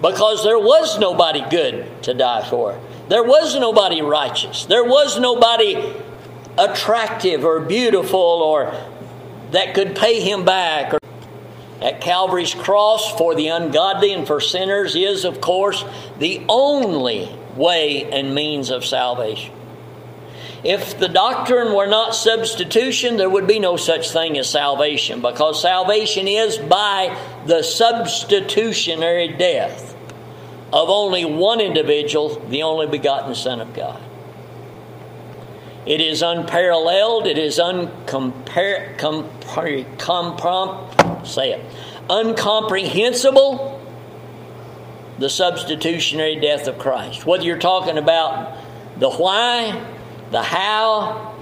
Because 0.00 0.44
there 0.44 0.58
was 0.58 1.00
nobody 1.00 1.44
good 1.50 2.00
to 2.04 2.14
die 2.14 2.48
for. 2.48 2.80
There 3.08 3.24
was 3.24 3.56
nobody 3.56 4.02
righteous. 4.02 4.66
There 4.66 4.84
was 4.84 5.18
nobody 5.18 5.96
attractive 6.56 7.44
or 7.44 7.58
beautiful 7.58 8.20
or 8.20 8.72
that 9.50 9.74
could 9.74 9.96
pay 9.96 10.20
him 10.20 10.44
back. 10.44 10.94
At 11.80 12.00
Calvary's 12.00 12.54
cross, 12.54 13.16
for 13.16 13.34
the 13.34 13.48
ungodly 13.48 14.12
and 14.12 14.26
for 14.26 14.40
sinners, 14.40 14.96
is, 14.96 15.24
of 15.24 15.40
course, 15.40 15.84
the 16.18 16.44
only 16.48 17.32
way 17.54 18.04
and 18.10 18.34
means 18.34 18.70
of 18.70 18.84
salvation. 18.84 19.54
If 20.64 20.98
the 20.98 21.08
doctrine 21.08 21.72
were 21.72 21.86
not 21.86 22.16
substitution, 22.16 23.16
there 23.16 23.30
would 23.30 23.46
be 23.46 23.60
no 23.60 23.76
such 23.76 24.10
thing 24.10 24.36
as 24.38 24.50
salvation 24.50 25.22
because 25.22 25.62
salvation 25.62 26.26
is 26.26 26.58
by 26.58 27.16
the 27.46 27.62
substitutionary 27.62 29.28
death 29.28 29.94
of 30.72 30.90
only 30.90 31.24
one 31.24 31.60
individual, 31.60 32.40
the 32.48 32.64
only 32.64 32.88
begotten 32.88 33.36
Son 33.36 33.60
of 33.60 33.72
God. 33.72 34.02
It 35.88 36.02
is 36.02 36.20
unparalleled. 36.20 37.26
It 37.26 37.38
is 37.38 37.58
uncompar- 37.58 38.98
compar- 38.98 39.96
comprom- 39.96 41.26
say 41.26 41.52
it, 41.52 41.64
uncomprehensible. 42.10 43.76
The 45.18 45.30
substitutionary 45.30 46.36
death 46.36 46.68
of 46.68 46.78
Christ. 46.78 47.24
Whether 47.24 47.44
you're 47.44 47.58
talking 47.58 47.96
about 47.96 48.58
the 48.98 49.10
why, 49.10 49.82
the 50.30 50.42
how, 50.42 51.34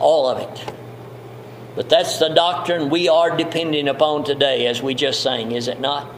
all 0.00 0.28
of 0.28 0.38
it. 0.38 0.74
But 1.76 1.88
that's 1.88 2.18
the 2.18 2.28
doctrine 2.28 2.90
we 2.90 3.08
are 3.08 3.36
depending 3.36 3.86
upon 3.86 4.24
today, 4.24 4.66
as 4.66 4.82
we 4.82 4.94
just 4.94 5.22
sang, 5.22 5.52
is 5.52 5.68
it 5.68 5.80
not? 5.80 6.12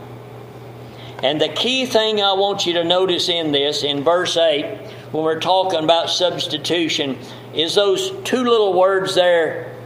And 1.23 1.41
the 1.41 1.51
key 1.51 1.85
thing 1.87 2.21
I 2.21 2.33
want 2.33 2.67
you 2.67 2.73
to 2.75 2.85
notice 2.85 3.29
in 3.29 3.53
this, 3.53 3.85
in 3.85 4.03
verse 4.03 4.37
8, 4.37 4.65
when 5.13 5.23
we're 5.23 5.39
talking 5.39 5.85
about 5.85 6.11
substitution, 6.11 7.19
is 7.55 7.75
those 7.75 8.11
two 8.25 8.43
little 8.45 8.79
words 8.79 9.15
there 9.15 9.77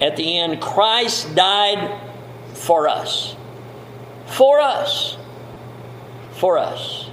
at 0.00 0.16
the 0.16 0.38
end 0.38 0.60
Christ 0.60 1.34
died 1.34 2.00
for 2.54 2.88
us. 2.88 3.36
For 4.26 4.60
us. 4.60 5.16
For 6.32 6.58
us. 6.58 7.10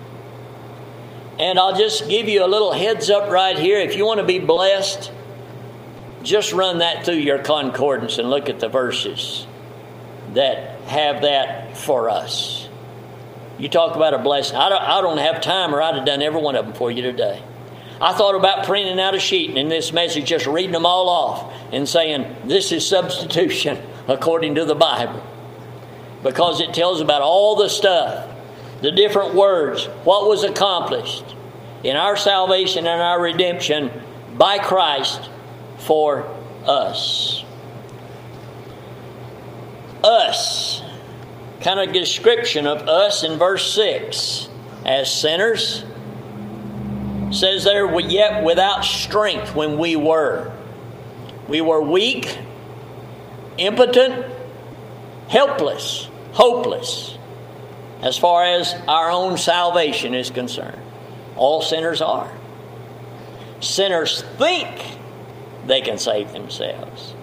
And 1.40 1.58
I'll 1.58 1.76
just 1.76 2.08
give 2.10 2.30
you 2.30 2.46
a 2.46 2.48
little 2.48 2.74
heads 2.74 3.10
up 3.10 3.30
right 3.30 3.58
here. 3.58 3.80
If 3.80 3.96
you 3.96 4.06
want 4.06 4.20
to 4.20 4.26
be 4.26 4.40
blessed, 4.40 5.12
just 6.22 6.54
run 6.54 6.80
that 6.80 7.06
through 7.06 7.16
your 7.16 7.40
concordance 7.40 8.18
and 8.18 8.30
look 8.30 8.50
at 8.50 8.60
the 8.60 8.70
verses 8.70 9.48
that 10.34 10.80
have 10.82 11.22
that 11.24 11.78
for 11.78 12.10
us. 12.10 12.68
You 13.58 13.70
talk 13.70 13.96
about 13.96 14.14
a 14.14 14.20
blessing. 14.20 14.58
I 14.58 14.70
don't, 14.70 14.82
I 14.82 15.02
don't 15.02 15.18
have 15.18 15.42
time, 15.42 15.74
or 15.74 15.82
I'd 15.82 15.96
have 15.96 16.06
done 16.06 16.22
every 16.22 16.42
one 16.42 16.56
of 16.56 16.66
them 16.66 16.74
for 16.74 16.92
you 16.92 17.02
today. 17.02 17.42
I 18.04 18.12
thought 18.12 18.36
about 18.36 18.66
printing 18.66 19.00
out 19.00 19.16
a 19.16 19.20
sheet 19.20 19.52
and 19.52 19.58
in 19.58 19.70
this 19.70 19.94
message 19.94 20.26
just 20.26 20.46
reading 20.46 20.74
them 20.74 20.86
all 20.86 21.08
off 21.08 21.54
and 21.72 21.88
saying, 21.88 22.36
This 22.44 22.74
is 22.74 22.86
substitution 22.86 23.82
according 24.10 24.56
to 24.56 24.66
the 24.66 24.76
Bible. 24.76 25.26
Because 26.22 26.60
it 26.60 26.74
tells 26.74 27.00
about 27.00 27.22
all 27.22 27.56
the 27.56 27.70
stuff, 27.70 28.30
the 28.82 28.92
different 28.92 29.36
words, 29.36 29.86
what 30.04 30.28
was 30.28 30.44
accomplished 30.44 31.24
in 31.86 31.96
our 31.96 32.18
salvation 32.18 32.88
and 32.88 33.02
our 33.02 33.22
redemption 33.22 33.90
by 34.38 34.58
Christ 34.58 35.30
for 35.78 36.28
us. 36.66 37.46
Us. 40.04 40.82
Kind 41.62 41.80
of 41.80 41.94
description 41.94 42.68
of 42.68 42.80
us 42.90 43.24
in 43.24 43.40
verse 43.40 43.74
6 43.74 44.50
as 44.86 45.10
sinners 45.10 45.86
says 47.34 47.64
there, 47.64 48.00
yet 48.00 48.44
without 48.44 48.86
strength 48.86 49.56
when 49.56 49.78
we 49.78 49.96
were. 49.96 50.52
We 51.48 51.62
were 51.62 51.82
weak, 51.82 52.38
impotent, 53.58 54.26
helpless, 55.28 56.08
hopeless, 56.32 57.18
as 58.02 58.18
far 58.18 58.44
as 58.44 58.74
our 58.88 59.10
own 59.12 59.38
salvation 59.38 60.14
is 60.14 60.30
concerned. 60.30 60.82
All 61.36 61.62
sinners 61.62 62.02
are. 62.02 62.32
Sinners 63.60 64.22
think 64.38 64.98
they 65.66 65.82
can 65.82 65.98
save 65.98 66.32
themselves. 66.32 67.14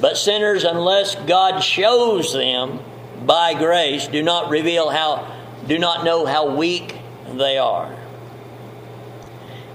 But 0.00 0.16
sinners, 0.16 0.64
unless 0.64 1.14
God 1.14 1.60
shows 1.60 2.32
them 2.32 2.80
by 3.24 3.54
grace, 3.54 4.08
do 4.08 4.22
not 4.22 4.50
reveal 4.50 4.90
how, 4.90 5.30
do 5.66 5.78
not 5.78 6.04
know 6.04 6.26
how 6.26 6.56
weak 6.56 6.96
they 7.34 7.56
are. 7.58 7.96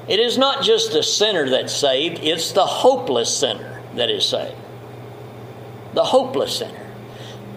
It 0.07 0.19
is 0.19 0.37
not 0.37 0.63
just 0.63 0.93
the 0.93 1.03
sinner 1.03 1.49
that's 1.49 1.73
saved, 1.73 2.19
it's 2.23 2.51
the 2.53 2.65
hopeless 2.65 3.35
sinner 3.35 3.81
that 3.95 4.09
is 4.09 4.25
saved. 4.25 4.55
The 5.93 6.05
hopeless 6.05 6.59
sinner. 6.59 6.87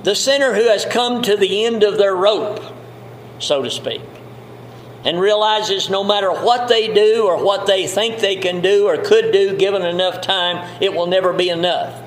The 0.02 0.14
sinner 0.14 0.54
who 0.54 0.64
has 0.68 0.84
come 0.84 1.22
to 1.22 1.36
the 1.36 1.64
end 1.64 1.82
of 1.82 1.98
their 1.98 2.14
rope, 2.14 2.60
so 3.38 3.62
to 3.62 3.70
speak, 3.70 4.00
and 5.04 5.20
realizes 5.20 5.88
no 5.88 6.02
matter 6.02 6.30
what 6.30 6.68
they 6.68 6.92
do 6.92 7.26
or 7.26 7.42
what 7.42 7.66
they 7.66 7.86
think 7.86 8.18
they 8.18 8.36
can 8.36 8.60
do 8.60 8.86
or 8.86 8.96
could 8.96 9.32
do 9.32 9.56
given 9.56 9.82
enough 9.82 10.20
time, 10.20 10.66
it 10.80 10.94
will 10.94 11.06
never 11.06 11.32
be 11.32 11.50
enough. 11.50 12.02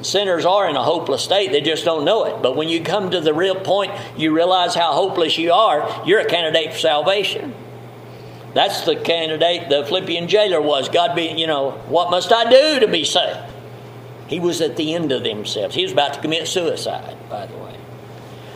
Sinners 0.00 0.44
are 0.44 0.68
in 0.68 0.76
a 0.76 0.82
hopeless 0.82 1.24
state, 1.24 1.50
they 1.50 1.60
just 1.60 1.84
don't 1.84 2.04
know 2.04 2.24
it. 2.24 2.40
But 2.40 2.56
when 2.56 2.68
you 2.68 2.82
come 2.82 3.10
to 3.10 3.20
the 3.20 3.34
real 3.34 3.56
point, 3.56 3.92
you 4.16 4.34
realize 4.34 4.74
how 4.74 4.92
hopeless 4.92 5.36
you 5.36 5.52
are, 5.52 6.02
you're 6.06 6.20
a 6.20 6.24
candidate 6.24 6.72
for 6.72 6.78
salvation. 6.78 7.52
That's 8.54 8.84
the 8.84 8.96
candidate 8.96 9.68
the 9.68 9.84
Philippian 9.84 10.28
jailer 10.28 10.60
was. 10.60 10.88
God 10.88 11.14
be, 11.14 11.26
you 11.26 11.46
know, 11.46 11.72
what 11.88 12.10
must 12.10 12.32
I 12.32 12.50
do 12.50 12.80
to 12.80 12.88
be 12.88 13.04
saved? 13.04 13.38
He 14.26 14.40
was 14.40 14.60
at 14.60 14.76
the 14.76 14.94
end 14.94 15.12
of 15.12 15.22
themselves. 15.22 15.74
He 15.74 15.82
was 15.82 15.92
about 15.92 16.14
to 16.14 16.20
commit 16.20 16.48
suicide, 16.48 17.16
by 17.28 17.46
the 17.46 17.56
way. 17.56 17.76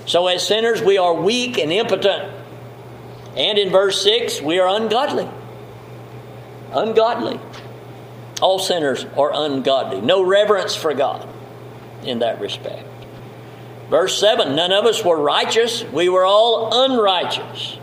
So, 0.07 0.27
as 0.27 0.47
sinners, 0.47 0.83
we 0.83 0.99
are 0.99 1.15
weak 1.15 1.59
and 1.59 1.73
impotent. 1.73 2.31
And 3.37 3.59
in 3.59 3.71
verse 3.71 4.03
6, 4.03 4.43
we 4.43 4.59
are 4.59 4.69
ungodly. 4.69 5.29
ungodly. 6.73 7.41
All 8.41 8.59
sinners 8.59 9.07
are 9.17 9.31
ungodly. 9.33 10.01
No 10.01 10.23
reverence 10.23 10.75
for 10.75 10.93
God 10.93 11.27
in 12.03 12.19
that 12.19 12.41
respect. 12.41 12.87
Verse 13.89 14.19
7 14.19 14.57
None 14.57 14.73
of 14.73 14.85
us 14.85 15.05
were 15.05 15.21
righteous, 15.21 15.85
we 15.85 16.09
were 16.09 16.25
all 16.25 16.85
unrighteous. 16.85 17.79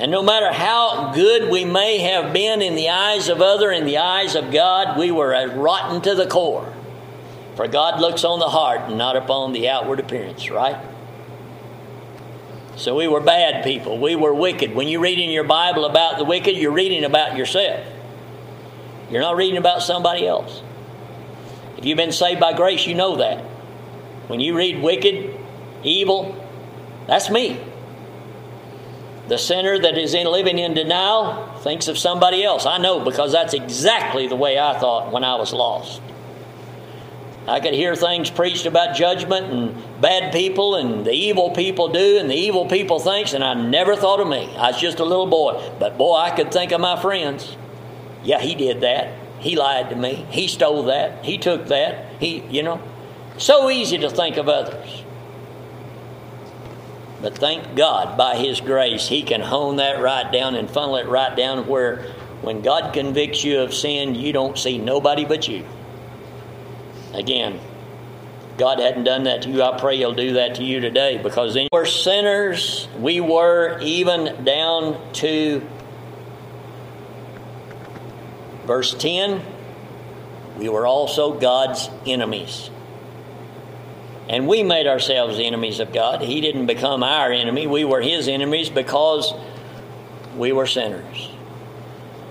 And 0.00 0.10
no 0.10 0.22
matter 0.22 0.50
how 0.50 1.12
good 1.12 1.50
we 1.50 1.66
may 1.66 1.98
have 1.98 2.32
been 2.32 2.62
in 2.62 2.74
the 2.74 2.88
eyes 2.88 3.28
of 3.28 3.42
other, 3.42 3.70
in 3.70 3.84
the 3.84 3.98
eyes 3.98 4.34
of 4.34 4.50
God, 4.50 4.98
we 4.98 5.10
were 5.10 5.34
as 5.34 5.50
rotten 5.52 6.00
to 6.00 6.14
the 6.14 6.26
core. 6.26 6.72
For 7.54 7.68
God 7.68 8.00
looks 8.00 8.24
on 8.24 8.38
the 8.38 8.48
heart 8.48 8.88
and 8.88 8.96
not 8.96 9.14
upon 9.14 9.52
the 9.52 9.68
outward 9.68 10.00
appearance, 10.00 10.48
right? 10.48 10.82
So 12.76 12.96
we 12.96 13.08
were 13.08 13.20
bad 13.20 13.62
people. 13.62 13.98
We 13.98 14.16
were 14.16 14.32
wicked. 14.32 14.74
When 14.74 14.88
you 14.88 15.00
read 15.00 15.18
in 15.18 15.28
your 15.28 15.44
Bible 15.44 15.84
about 15.84 16.16
the 16.16 16.24
wicked, 16.24 16.56
you're 16.56 16.72
reading 16.72 17.04
about 17.04 17.36
yourself. 17.36 17.86
You're 19.10 19.20
not 19.20 19.36
reading 19.36 19.58
about 19.58 19.82
somebody 19.82 20.26
else. 20.26 20.62
If 21.76 21.84
you've 21.84 21.98
been 21.98 22.12
saved 22.12 22.40
by 22.40 22.54
grace, 22.54 22.86
you 22.86 22.94
know 22.94 23.16
that. 23.16 23.44
When 24.28 24.40
you 24.40 24.56
read 24.56 24.82
wicked, 24.82 25.38
evil, 25.82 26.42
that's 27.06 27.28
me. 27.28 27.60
The 29.30 29.38
sinner 29.38 29.78
that 29.78 29.96
is 29.96 30.12
in 30.12 30.26
living 30.26 30.58
in 30.58 30.74
denial 30.74 31.46
thinks 31.58 31.86
of 31.86 31.96
somebody 31.96 32.42
else. 32.42 32.66
I 32.66 32.78
know 32.78 32.98
because 32.98 33.30
that's 33.30 33.54
exactly 33.54 34.26
the 34.26 34.34
way 34.34 34.58
I 34.58 34.76
thought 34.76 35.12
when 35.12 35.22
I 35.22 35.36
was 35.36 35.52
lost. 35.52 36.02
I 37.46 37.60
could 37.60 37.72
hear 37.72 37.94
things 37.94 38.28
preached 38.28 38.66
about 38.66 38.96
judgment 38.96 39.46
and 39.46 40.00
bad 40.00 40.32
people 40.32 40.74
and 40.74 41.06
the 41.06 41.12
evil 41.12 41.50
people 41.52 41.90
do 41.90 42.18
and 42.18 42.28
the 42.28 42.34
evil 42.34 42.66
people 42.66 42.98
thinks, 42.98 43.32
and 43.32 43.44
I 43.44 43.54
never 43.54 43.94
thought 43.94 44.18
of 44.18 44.26
me. 44.26 44.52
I 44.56 44.72
was 44.72 44.80
just 44.80 44.98
a 44.98 45.04
little 45.04 45.28
boy. 45.28 45.62
But 45.78 45.96
boy, 45.96 46.16
I 46.16 46.34
could 46.34 46.50
think 46.50 46.72
of 46.72 46.80
my 46.80 47.00
friends. 47.00 47.56
Yeah, 48.24 48.40
he 48.40 48.56
did 48.56 48.80
that. 48.80 49.16
He 49.38 49.54
lied 49.54 49.90
to 49.90 49.96
me. 49.96 50.26
He 50.30 50.48
stole 50.48 50.82
that. 50.86 51.24
He 51.24 51.38
took 51.38 51.68
that. 51.68 52.04
He, 52.18 52.40
you 52.50 52.64
know, 52.64 52.82
so 53.38 53.70
easy 53.70 53.96
to 53.98 54.10
think 54.10 54.38
of 54.38 54.48
others. 54.48 55.04
But 57.22 57.36
thank 57.36 57.76
God, 57.76 58.16
by 58.16 58.36
His 58.36 58.60
grace, 58.60 59.06
He 59.08 59.22
can 59.22 59.40
hone 59.40 59.76
that 59.76 60.00
right 60.00 60.30
down 60.32 60.54
and 60.54 60.70
funnel 60.70 60.96
it 60.96 61.06
right 61.06 61.36
down 61.36 61.66
where 61.66 62.02
when 62.42 62.62
God 62.62 62.94
convicts 62.94 63.44
you 63.44 63.60
of 63.60 63.74
sin, 63.74 64.14
you 64.14 64.32
don't 64.32 64.58
see 64.58 64.78
nobody 64.78 65.26
but 65.26 65.46
you. 65.46 65.64
Again, 67.12 67.60
God 68.56 68.78
hadn't 68.78 69.04
done 69.04 69.24
that 69.24 69.42
to 69.42 69.50
you. 69.50 69.62
I 69.62 69.78
pray 69.78 69.98
He'll 69.98 70.14
do 70.14 70.34
that 70.34 70.54
to 70.56 70.64
you 70.64 70.80
today 70.80 71.18
because 71.22 71.54
then 71.54 71.68
we're 71.72 71.86
sinners. 71.86 72.88
We 72.98 73.20
were 73.20 73.78
even 73.80 74.44
down 74.44 75.12
to 75.14 75.66
verse 78.64 78.94
10. 78.94 79.42
We 80.58 80.68
were 80.68 80.86
also 80.86 81.38
God's 81.38 81.90
enemies. 82.06 82.70
And 84.30 84.46
we 84.46 84.62
made 84.62 84.86
ourselves 84.86 85.40
enemies 85.40 85.80
of 85.80 85.92
God. 85.92 86.22
He 86.22 86.40
didn't 86.40 86.66
become 86.66 87.02
our 87.02 87.32
enemy. 87.32 87.66
We 87.66 87.84
were 87.84 88.00
His 88.00 88.28
enemies 88.28 88.70
because 88.70 89.34
we 90.36 90.52
were 90.52 90.68
sinners. 90.68 91.28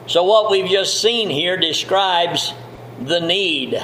So, 0.07 0.23
what 0.23 0.49
we've 0.49 0.69
just 0.69 1.01
seen 1.01 1.29
here 1.29 1.57
describes 1.57 2.53
the 3.01 3.19
need 3.19 3.77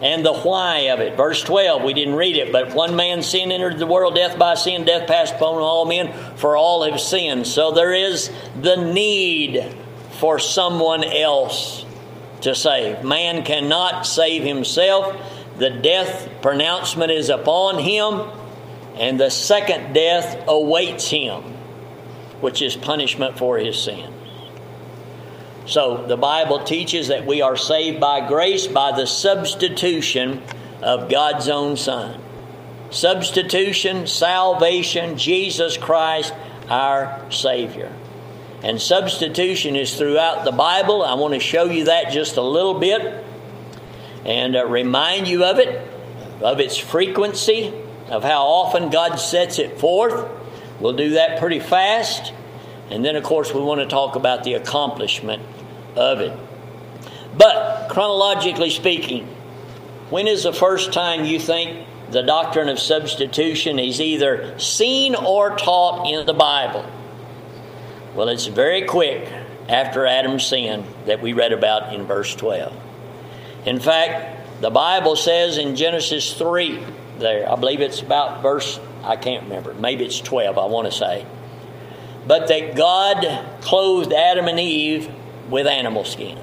and 0.00 0.24
the 0.24 0.32
why 0.32 0.90
of 0.92 1.00
it. 1.00 1.16
Verse 1.16 1.42
12, 1.42 1.82
we 1.82 1.92
didn't 1.92 2.14
read 2.14 2.36
it, 2.36 2.52
but 2.52 2.72
one 2.72 2.94
man's 2.94 3.28
sin 3.28 3.50
entered 3.50 3.80
the 3.80 3.86
world, 3.86 4.14
death 4.14 4.38
by 4.38 4.54
sin, 4.54 4.84
death 4.84 5.08
passed 5.08 5.34
upon 5.34 5.56
all 5.56 5.84
men, 5.84 6.12
for 6.36 6.56
all 6.56 6.84
have 6.84 7.00
sinned. 7.00 7.48
So, 7.48 7.72
there 7.72 7.92
is 7.92 8.30
the 8.60 8.76
need 8.76 9.74
for 10.20 10.38
someone 10.38 11.02
else 11.02 11.84
to 12.42 12.54
save. 12.54 13.02
Man 13.02 13.44
cannot 13.44 14.06
save 14.06 14.44
himself 14.44 15.31
the 15.62 15.70
death 15.70 16.28
pronouncement 16.42 17.12
is 17.12 17.28
upon 17.28 17.78
him, 17.78 18.28
and 18.96 19.20
the 19.20 19.30
second 19.30 19.92
death 19.92 20.42
awaits 20.48 21.08
him, 21.08 21.40
which 22.40 22.60
is 22.60 22.74
punishment 22.74 23.38
for 23.38 23.58
his 23.58 23.80
sin. 23.80 24.12
So 25.66 26.04
the 26.04 26.16
Bible 26.16 26.64
teaches 26.64 27.06
that 27.08 27.26
we 27.26 27.42
are 27.42 27.56
saved 27.56 28.00
by 28.00 28.26
grace 28.26 28.66
by 28.66 28.90
the 28.90 29.06
substitution 29.06 30.42
of 30.82 31.08
God's 31.08 31.48
own 31.48 31.76
Son. 31.76 32.20
Substitution, 32.90 34.08
salvation, 34.08 35.16
Jesus 35.16 35.76
Christ, 35.76 36.34
our 36.68 37.24
Savior. 37.30 37.92
And 38.64 38.82
substitution 38.82 39.76
is 39.76 39.96
throughout 39.96 40.44
the 40.44 40.50
Bible. 40.50 41.04
I 41.04 41.14
want 41.14 41.34
to 41.34 41.40
show 41.40 41.66
you 41.66 41.84
that 41.84 42.10
just 42.10 42.36
a 42.36 42.42
little 42.42 42.80
bit 42.80 43.24
and 44.24 44.56
uh, 44.56 44.66
remind 44.66 45.28
you 45.28 45.44
of 45.44 45.58
it, 45.58 45.88
of 46.40 46.60
its 46.60 46.76
frequency, 46.76 47.72
of 48.08 48.22
how 48.22 48.44
often 48.44 48.90
God 48.90 49.16
sets 49.16 49.58
it 49.58 49.78
forth. 49.78 50.28
We'll 50.80 50.92
do 50.92 51.10
that 51.10 51.38
pretty 51.38 51.60
fast. 51.60 52.32
And 52.90 53.04
then, 53.04 53.16
of 53.16 53.22
course, 53.22 53.54
we 53.54 53.60
want 53.60 53.80
to 53.80 53.86
talk 53.86 54.16
about 54.16 54.44
the 54.44 54.54
accomplishment 54.54 55.42
of 55.96 56.20
it. 56.20 56.38
But, 57.36 57.88
chronologically 57.88 58.70
speaking, 58.70 59.26
when 60.10 60.26
is 60.26 60.42
the 60.42 60.52
first 60.52 60.92
time 60.92 61.24
you 61.24 61.38
think 61.38 61.86
the 62.10 62.22
doctrine 62.22 62.68
of 62.68 62.78
substitution 62.78 63.78
is 63.78 64.00
either 64.00 64.58
seen 64.58 65.14
or 65.14 65.56
taught 65.56 66.06
in 66.06 66.26
the 66.26 66.34
Bible? 66.34 66.84
Well, 68.14 68.28
it's 68.28 68.46
very 68.46 68.82
quick 68.82 69.26
after 69.68 70.04
Adam's 70.04 70.46
sin 70.46 70.84
that 71.06 71.22
we 71.22 71.32
read 71.32 71.52
about 71.52 71.94
in 71.94 72.04
verse 72.04 72.34
12. 72.36 72.91
In 73.64 73.78
fact, 73.78 74.60
the 74.60 74.70
Bible 74.70 75.16
says 75.16 75.58
in 75.58 75.76
Genesis 75.76 76.34
3, 76.34 76.82
there, 77.18 77.50
I 77.50 77.56
believe 77.56 77.80
it's 77.80 78.00
about 78.00 78.42
verse, 78.42 78.80
I 79.04 79.16
can't 79.16 79.44
remember, 79.44 79.74
maybe 79.74 80.04
it's 80.04 80.20
12, 80.20 80.58
I 80.58 80.66
want 80.66 80.90
to 80.90 80.96
say. 80.96 81.26
But 82.26 82.48
that 82.48 82.74
God 82.74 83.62
clothed 83.62 84.12
Adam 84.12 84.48
and 84.48 84.58
Eve 84.58 85.10
with 85.50 85.66
animal 85.66 86.04
skins. 86.04 86.38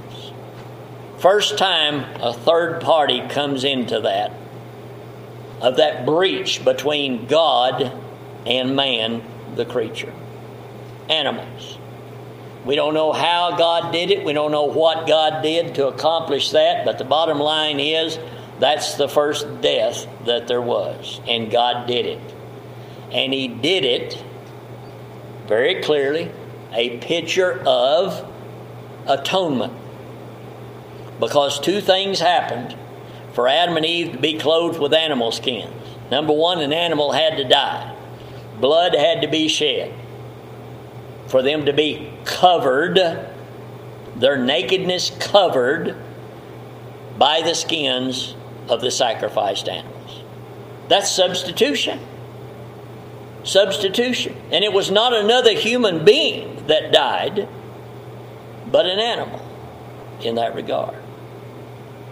First 1.18 1.58
time 1.58 2.06
a 2.22 2.34
third 2.34 2.82
party 2.82 3.28
comes 3.28 3.64
into 3.64 4.02
that, 4.02 4.34
of 5.62 5.78
that 5.78 6.06
breach 6.06 6.64
between 6.64 7.26
God 7.26 7.92
and 8.46 8.76
man, 8.76 9.22
the 9.56 9.66
creature. 9.66 10.14
Animals. 11.10 11.79
We 12.66 12.76
don't 12.76 12.94
know 12.94 13.14
how 13.14 13.56
God 13.58 13.92
did 13.92 14.12
it. 14.12 14.26
We 14.26 14.34
don't 14.34 14.52
know 14.52 14.66
what 14.66 15.08
God 15.08 15.42
did 15.42 15.76
to 15.76 15.88
accomplish 15.88 16.52
that. 16.52 16.86
But 16.86 16.98
the 16.98 17.06
bottom 17.06 17.40
line 17.40 17.80
is 17.80 18.20
that's 18.60 18.96
the 18.96 19.08
first 19.08 19.62
death 19.62 20.08
that 20.26 20.48
there 20.48 20.62
was. 20.62 21.22
And 21.28 21.50
God 21.50 21.88
did 21.88 22.06
it. 22.06 22.36
And 23.12 23.34
He 23.34 23.48
did 23.48 23.86
it 23.86 24.24
very 25.48 25.82
clearly 25.82 26.32
a 26.74 26.98
picture 26.98 27.64
of 27.66 28.30
atonement. 29.08 29.74
Because 31.20 31.60
two 31.60 31.82
things 31.82 32.20
happened 32.20 32.78
for 33.34 33.48
Adam 33.48 33.78
and 33.78 33.86
Eve 33.86 34.14
to 34.14 34.20
be 34.20 34.38
clothed 34.38 34.80
with 34.80 34.94
animal 34.94 35.32
skins. 35.32 35.74
Number 36.12 36.34
one, 36.34 36.60
an 36.60 36.74
animal 36.74 37.12
had 37.12 37.38
to 37.38 37.48
die, 37.48 37.96
blood 38.60 38.96
had 38.96 39.22
to 39.22 39.28
be 39.28 39.48
shed 39.48 39.94
for 41.30 41.42
them 41.42 41.66
to 41.66 41.74
be 41.74 42.12
covered, 42.26 43.00
their 44.16 44.38
nakedness 44.38 45.12
covered 45.20 45.96
by 47.18 47.42
the 47.42 47.54
skins 47.54 48.36
of 48.68 48.82
the 48.82 48.92
sacrificed 48.92 49.70
animals. 49.70 50.24
That's 50.88 51.12
substitution. 51.12 52.00
Substitution. 53.44 54.36
And 54.52 54.64
it 54.64 54.74
was 54.74 54.90
not 54.90 55.14
another 55.14 55.54
human 55.54 56.04
being 56.04 56.66
that 56.68 56.92
died, 56.92 57.48
but 58.72 58.86
an 58.86 59.00
animal 59.00 59.46
in 60.22 60.36
that 60.36 60.56
regard. 60.56 60.96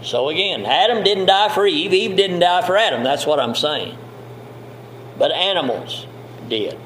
So 0.04 0.30
again, 0.30 0.66
Adam 0.66 1.04
didn't 1.04 1.26
die 1.26 1.50
for 1.50 1.66
Eve, 1.66 1.94
Eve 1.94 2.16
didn't 2.16 2.40
die 2.40 2.66
for 2.66 2.78
Adam. 2.78 3.04
That's 3.04 3.26
what 3.26 3.40
I'm 3.40 3.56
saying. 3.56 3.98
But 5.18 5.32
animals 5.32 6.06
did. 6.48 6.78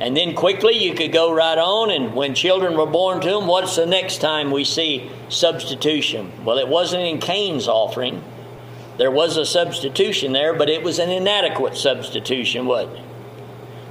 And 0.00 0.16
then 0.16 0.34
quickly 0.34 0.76
you 0.76 0.94
could 0.94 1.12
go 1.12 1.32
right 1.32 1.58
on, 1.58 1.90
and 1.90 2.14
when 2.14 2.34
children 2.34 2.76
were 2.76 2.86
born 2.86 3.20
to 3.20 3.30
them, 3.30 3.48
what's 3.48 3.74
the 3.74 3.86
next 3.86 4.18
time 4.18 4.52
we 4.52 4.62
see 4.64 5.10
substitution? 5.28 6.44
Well, 6.44 6.58
it 6.58 6.68
wasn't 6.68 7.02
in 7.02 7.18
Cain's 7.18 7.66
offering. 7.66 8.22
There 8.96 9.10
was 9.10 9.36
a 9.36 9.44
substitution 9.44 10.32
there, 10.32 10.54
but 10.54 10.68
it 10.68 10.82
was 10.82 11.00
an 11.00 11.10
inadequate 11.10 11.76
substitution, 11.76 12.66
wasn't 12.66 12.98
it? 12.98 13.04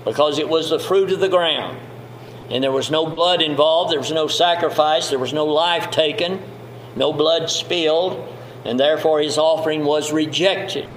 Because 0.06 0.40
it 0.40 0.48
was 0.48 0.70
the 0.70 0.80
fruit 0.80 1.12
of 1.12 1.20
the 1.20 1.28
ground. 1.28 1.78
And 2.50 2.64
there 2.64 2.72
was 2.72 2.90
no 2.90 3.06
blood 3.06 3.42
involved, 3.42 3.92
there 3.92 4.00
was 4.00 4.12
no 4.12 4.28
sacrifice, 4.28 5.10
there 5.10 5.20
was 5.20 5.34
no 5.34 5.46
life 5.46 5.92
taken, 5.92 6.42
no 6.96 7.12
blood 7.12 7.50
spilled, 7.50 8.34
and 8.64 8.80
therefore 8.80 9.20
his 9.20 9.38
offering 9.38 9.84
was 9.84 10.14
rejected. 10.14 10.88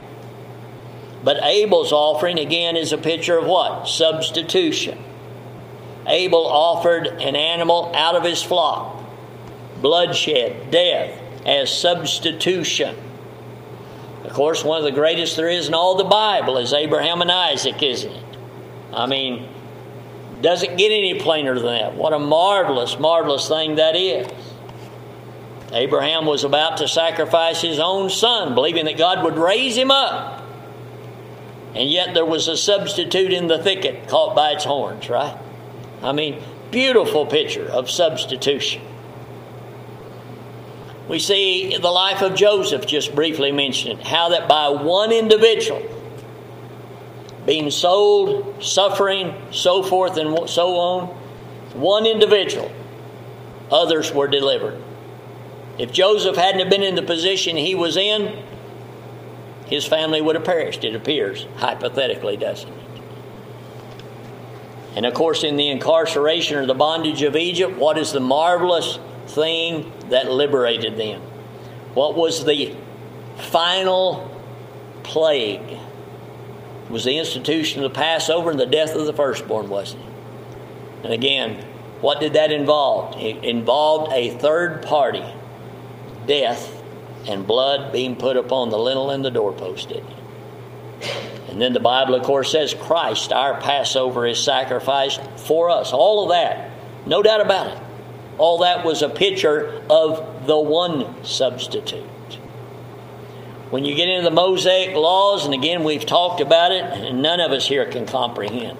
But 1.23 1.43
Abel's 1.43 1.93
offering, 1.93 2.39
again, 2.39 2.77
is 2.77 2.93
a 2.93 2.99
picture 2.99 3.39
of 3.39 3.47
what? 3.47 3.89
Substitution. 3.89 4.99
Abel 6.07 6.47
offered 6.47 7.07
an 7.07 7.37
animal 7.37 7.93
out 7.95 8.17
of 8.17 8.25
his 8.25 8.43
flock, 8.43 9.05
bloodshed, 9.83 10.71
death, 10.71 11.21
as 11.45 11.77
substitution. 11.77 12.97
Of 14.25 14.33
course, 14.33 14.65
one 14.65 14.79
of 14.79 14.85
the 14.85 14.93
greatest 14.93 15.37
there 15.37 15.49
is 15.49 15.69
in 15.69 15.75
all 15.75 15.97
the 15.97 16.05
Bible 16.05 16.59
is 16.59 16.73
Abraham 16.73 17.21
and 17.21 17.31
Isaac, 17.31 17.83
isn't 17.83 18.13
it? 18.13 18.25
I 18.93 19.07
mean, 19.07 19.49
doesn't 20.41 20.77
get 20.77 20.91
any 20.91 21.21
plainer 21.21 21.55
than 21.55 21.67
that. 21.67 21.95
What 21.95 22.13
a 22.13 22.19
marvelous, 22.19 22.99
marvelous 22.99 23.49
thing 23.49 23.77
that 23.77 23.95
is. 23.95 24.27
Abraham 25.73 26.27
was 26.27 26.45
about 26.45 26.79
to 26.79 26.89
sacrifice 26.89 27.61
his 27.61 27.79
own 27.79 28.11
son, 28.11 28.55
believing 28.55 28.87
that 28.87 28.97
God 28.97 29.23
would 29.23 29.37
raise 29.37 29.77
him 29.77 29.91
up. 29.91 30.40
And 31.75 31.89
yet 31.89 32.15
there 32.15 32.25
was 32.25 32.49
a 32.49 32.57
substitute 32.57 33.33
in 33.33 33.47
the 33.47 33.63
thicket 33.63 34.09
caught 34.09 34.35
by 34.35 34.51
its 34.51 34.65
horns, 34.65 35.09
right? 35.09 35.39
I 36.03 36.13
mean, 36.13 36.43
beautiful 36.71 37.27
picture 37.27 37.67
of 37.67 37.91
substitution. 37.91 38.83
We 41.09 41.19
see 41.19 41.77
the 41.77 41.91
life 41.91 42.23
of 42.23 42.35
Joseph, 42.35 42.87
just 42.87 43.15
briefly 43.15 43.53
mentioned, 43.53 44.01
how 44.03 44.29
that 44.31 44.49
by 44.49 44.69
one 44.69 45.13
individual, 45.13 45.83
being 47.47 47.71
sold, 47.71 48.63
suffering, 48.63 49.35
so 49.51 49.83
forth 49.83 50.17
and 50.17 50.49
so 50.49 50.77
on, 50.77 51.07
one 51.75 52.07
individual, 52.07 52.71
others 53.71 54.13
were 54.13 54.29
delivered. 54.29 54.81
If 55.79 55.93
Joseph 55.93 56.37
hadn't 56.37 56.69
been 56.69 56.83
in 56.83 56.95
the 56.95 57.03
position 57.03 57.57
he 57.57 57.75
was 57.75 57.97
in, 57.97 58.45
his 59.71 59.87
family 59.87 60.21
would 60.21 60.35
have 60.35 60.45
perished, 60.45 60.83
it 60.85 60.97
appears, 60.97 61.47
hypothetically, 61.57 62.37
doesn't 62.37 62.69
it? 62.69 62.91
And 64.97 65.07
of 65.07 65.15
course, 65.15 65.45
in 65.45 65.57
the 65.57 65.69
incarceration 65.69 66.59
or 66.59 66.67
the 66.67 66.75
bondage 66.75 67.23
of 67.23 67.37
Egypt, 67.37 67.77
what 67.77 67.97
is 67.97 68.11
the 68.13 68.21
marvelous 68.21 68.99
thing 69.29 69.93
that 70.09 70.31
liberated 70.31 70.97
them? 70.97 71.23
What 71.95 72.17
was 72.17 72.45
the 72.45 72.75
final 73.37 74.29
plague? 75.05 75.63
It 75.71 76.91
was 76.91 77.05
the 77.05 77.17
institution 77.17 77.85
of 77.85 77.93
the 77.93 77.97
Passover 77.97 78.51
and 78.51 78.59
the 78.59 78.67
death 78.67 78.97
of 78.97 79.07
the 79.07 79.13
firstborn, 79.13 79.69
wasn't 79.69 80.03
it? 80.03 80.09
And 81.05 81.13
again, 81.13 81.65
what 82.01 82.19
did 82.19 82.33
that 82.33 82.51
involve? 82.51 83.17
It 83.21 83.45
involved 83.45 84.13
a 84.13 84.31
third 84.31 84.83
party 84.83 85.25
death 86.27 86.80
and 87.27 87.47
blood 87.47 87.93
being 87.93 88.17
put 88.17 88.37
upon 88.37 88.71
the 88.71 88.79
lintel 88.79 89.11
and 89.11 89.25
the 89.25 89.31
doorpost, 89.31 89.89
didn't? 89.89 90.17
And 91.49 91.61
then 91.61 91.73
the 91.73 91.81
Bible, 91.81 92.15
of 92.15 92.23
course, 92.23 92.53
says 92.53 92.75
Christ, 92.75 93.33
our 93.33 93.61
Passover, 93.61 94.27
is 94.27 94.43
sacrificed 94.43 95.21
for 95.37 95.71
us. 95.71 95.93
All 95.93 96.25
of 96.25 96.31
that, 96.31 96.71
no 97.07 97.23
doubt 97.23 97.41
about 97.41 97.67
it. 97.69 97.83
All 98.39 98.59
that 98.59 98.85
was 98.85 99.03
a 99.03 99.09
picture 99.09 99.83
of 99.91 100.47
the 100.47 100.59
one 100.59 101.25
substitute. 101.25 102.05
When 103.71 103.85
you 103.85 103.95
get 103.95 104.09
into 104.09 104.29
the 104.29 104.35
Mosaic 104.35 104.95
laws, 104.97 105.45
and 105.45 105.55
again, 105.55 105.85
we've 105.85 106.07
talked 106.07 106.41
about 106.41 106.73
it, 106.73 106.83
and 106.83 107.23
none 107.23 107.41
of 107.41 107.53
us 107.53 107.67
here 107.67 107.87
can 107.87 108.07
comprehend 108.07 108.79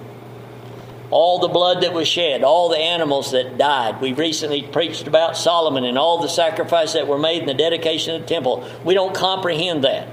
all 1.11 1.39
the 1.39 1.49
blood 1.49 1.83
that 1.83 1.93
was 1.93 2.07
shed, 2.07 2.43
all 2.43 2.69
the 2.69 2.77
animals 2.77 3.31
that 3.31 3.57
died. 3.57 4.01
We've 4.01 4.17
recently 4.17 4.63
preached 4.63 5.07
about 5.07 5.37
Solomon 5.37 5.83
and 5.83 5.97
all 5.97 6.21
the 6.21 6.29
sacrifices 6.29 6.93
that 6.93 7.07
were 7.07 7.19
made 7.19 7.41
in 7.41 7.47
the 7.47 7.53
dedication 7.53 8.15
of 8.15 8.21
the 8.21 8.27
temple. 8.27 8.67
We 8.85 8.93
don't 8.93 9.13
comprehend 9.13 9.83
that. 9.83 10.07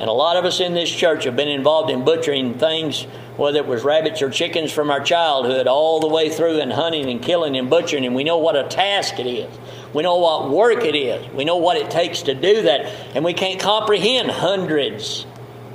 And 0.00 0.08
a 0.08 0.12
lot 0.12 0.38
of 0.38 0.46
us 0.46 0.60
in 0.60 0.72
this 0.72 0.90
church 0.90 1.24
have 1.24 1.36
been 1.36 1.48
involved 1.48 1.90
in 1.90 2.06
butchering 2.06 2.58
things, 2.58 3.02
whether 3.36 3.58
it 3.58 3.66
was 3.66 3.84
rabbits 3.84 4.22
or 4.22 4.30
chickens 4.30 4.72
from 4.72 4.90
our 4.90 5.00
childhood, 5.00 5.66
all 5.66 6.00
the 6.00 6.08
way 6.08 6.30
through 6.30 6.58
and 6.60 6.72
hunting 6.72 7.10
and 7.10 7.22
killing 7.22 7.54
and 7.54 7.68
butchering. 7.68 8.06
And 8.06 8.14
we 8.14 8.24
know 8.24 8.38
what 8.38 8.56
a 8.56 8.66
task 8.66 9.18
it 9.18 9.26
is. 9.26 9.54
We 9.92 10.02
know 10.02 10.16
what 10.16 10.48
work 10.48 10.86
it 10.86 10.96
is. 10.96 11.30
We 11.34 11.44
know 11.44 11.58
what 11.58 11.76
it 11.76 11.90
takes 11.90 12.22
to 12.22 12.34
do 12.34 12.62
that. 12.62 12.86
And 13.14 13.22
we 13.22 13.34
can't 13.34 13.60
comprehend 13.60 14.30
hundreds 14.30 15.26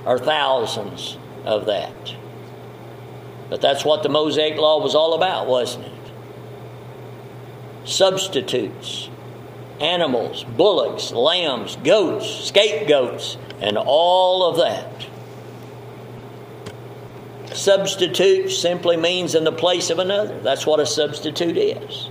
or 0.06 0.18
thousands 0.18 1.20
of 1.44 1.68
that. 1.68 2.16
But 3.50 3.62
that's 3.62 3.86
what 3.86 4.04
the 4.04 4.10
Mosaic 4.10 4.58
Law 4.58 4.82
was 4.82 4.96
all 4.96 5.14
about, 5.14 5.48
wasn't 5.48 5.86
it? 5.86 5.92
Substitutes, 7.86 9.10
animals, 9.80 10.44
bullocks, 10.44 11.12
lambs, 11.12 11.76
goats, 11.78 12.28
scapegoats, 12.46 13.38
and 13.62 13.78
all 13.78 14.50
of 14.50 14.58
that. 14.58 15.08
Substitute 17.56 18.50
simply 18.50 18.98
means 18.98 19.36
in 19.36 19.44
the 19.44 19.52
place 19.52 19.90
of 19.90 20.00
another. 20.00 20.40
That's 20.42 20.66
what 20.66 20.80
a 20.80 20.86
substitute 20.86 21.58
is. 21.58 22.10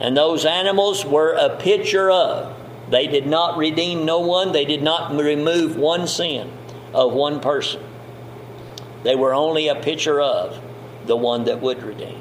And 0.00 0.16
those 0.16 0.44
animals 0.44 1.04
were 1.04 1.32
a 1.32 1.56
picture 1.56 2.10
of. 2.10 2.54
They 2.90 3.06
did 3.06 3.26
not 3.26 3.56
redeem 3.56 4.04
no 4.04 4.20
one, 4.20 4.52
they 4.52 4.64
did 4.64 4.82
not 4.82 5.16
remove 5.16 5.76
one 5.76 6.06
sin 6.06 6.52
of 6.92 7.12
one 7.12 7.40
person. 7.40 7.82
They 9.04 9.14
were 9.14 9.34
only 9.34 9.68
a 9.68 9.76
picture 9.76 10.20
of 10.20 10.60
the 11.06 11.16
one 11.16 11.44
that 11.44 11.60
would 11.60 11.82
redeem. 11.82 12.20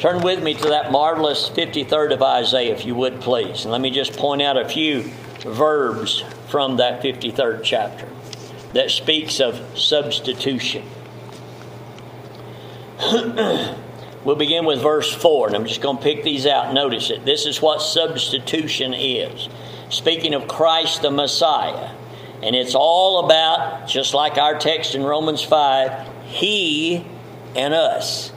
Turn 0.00 0.22
with 0.22 0.42
me 0.42 0.54
to 0.54 0.68
that 0.70 0.90
marvelous 0.90 1.50
53rd 1.50 2.14
of 2.14 2.22
Isaiah, 2.22 2.72
if 2.72 2.86
you 2.86 2.94
would 2.94 3.20
please. 3.20 3.64
And 3.64 3.70
let 3.70 3.82
me 3.82 3.90
just 3.90 4.14
point 4.14 4.40
out 4.40 4.56
a 4.56 4.66
few 4.66 5.02
verbs 5.42 6.24
from 6.48 6.78
that 6.78 7.02
53rd 7.02 7.62
chapter 7.62 8.08
that 8.72 8.90
speaks 8.90 9.40
of 9.40 9.60
substitution. 9.78 10.84
we'll 14.24 14.36
begin 14.36 14.64
with 14.64 14.80
verse 14.80 15.12
4, 15.12 15.48
and 15.48 15.56
I'm 15.56 15.66
just 15.66 15.82
going 15.82 15.98
to 15.98 16.02
pick 16.02 16.22
these 16.24 16.46
out. 16.46 16.72
Notice 16.72 17.10
it. 17.10 17.26
This 17.26 17.44
is 17.44 17.60
what 17.60 17.82
substitution 17.82 18.94
is. 18.94 19.50
Speaking 19.90 20.32
of 20.32 20.48
Christ 20.48 21.02
the 21.02 21.10
Messiah, 21.10 21.90
and 22.42 22.56
it's 22.56 22.74
all 22.74 23.24
about, 23.24 23.86
just 23.86 24.14
like 24.14 24.38
our 24.38 24.58
text 24.58 24.94
in 24.94 25.02
Romans 25.02 25.42
5, 25.42 26.08
He 26.24 27.04
and 27.54 27.74
us. 27.74 28.32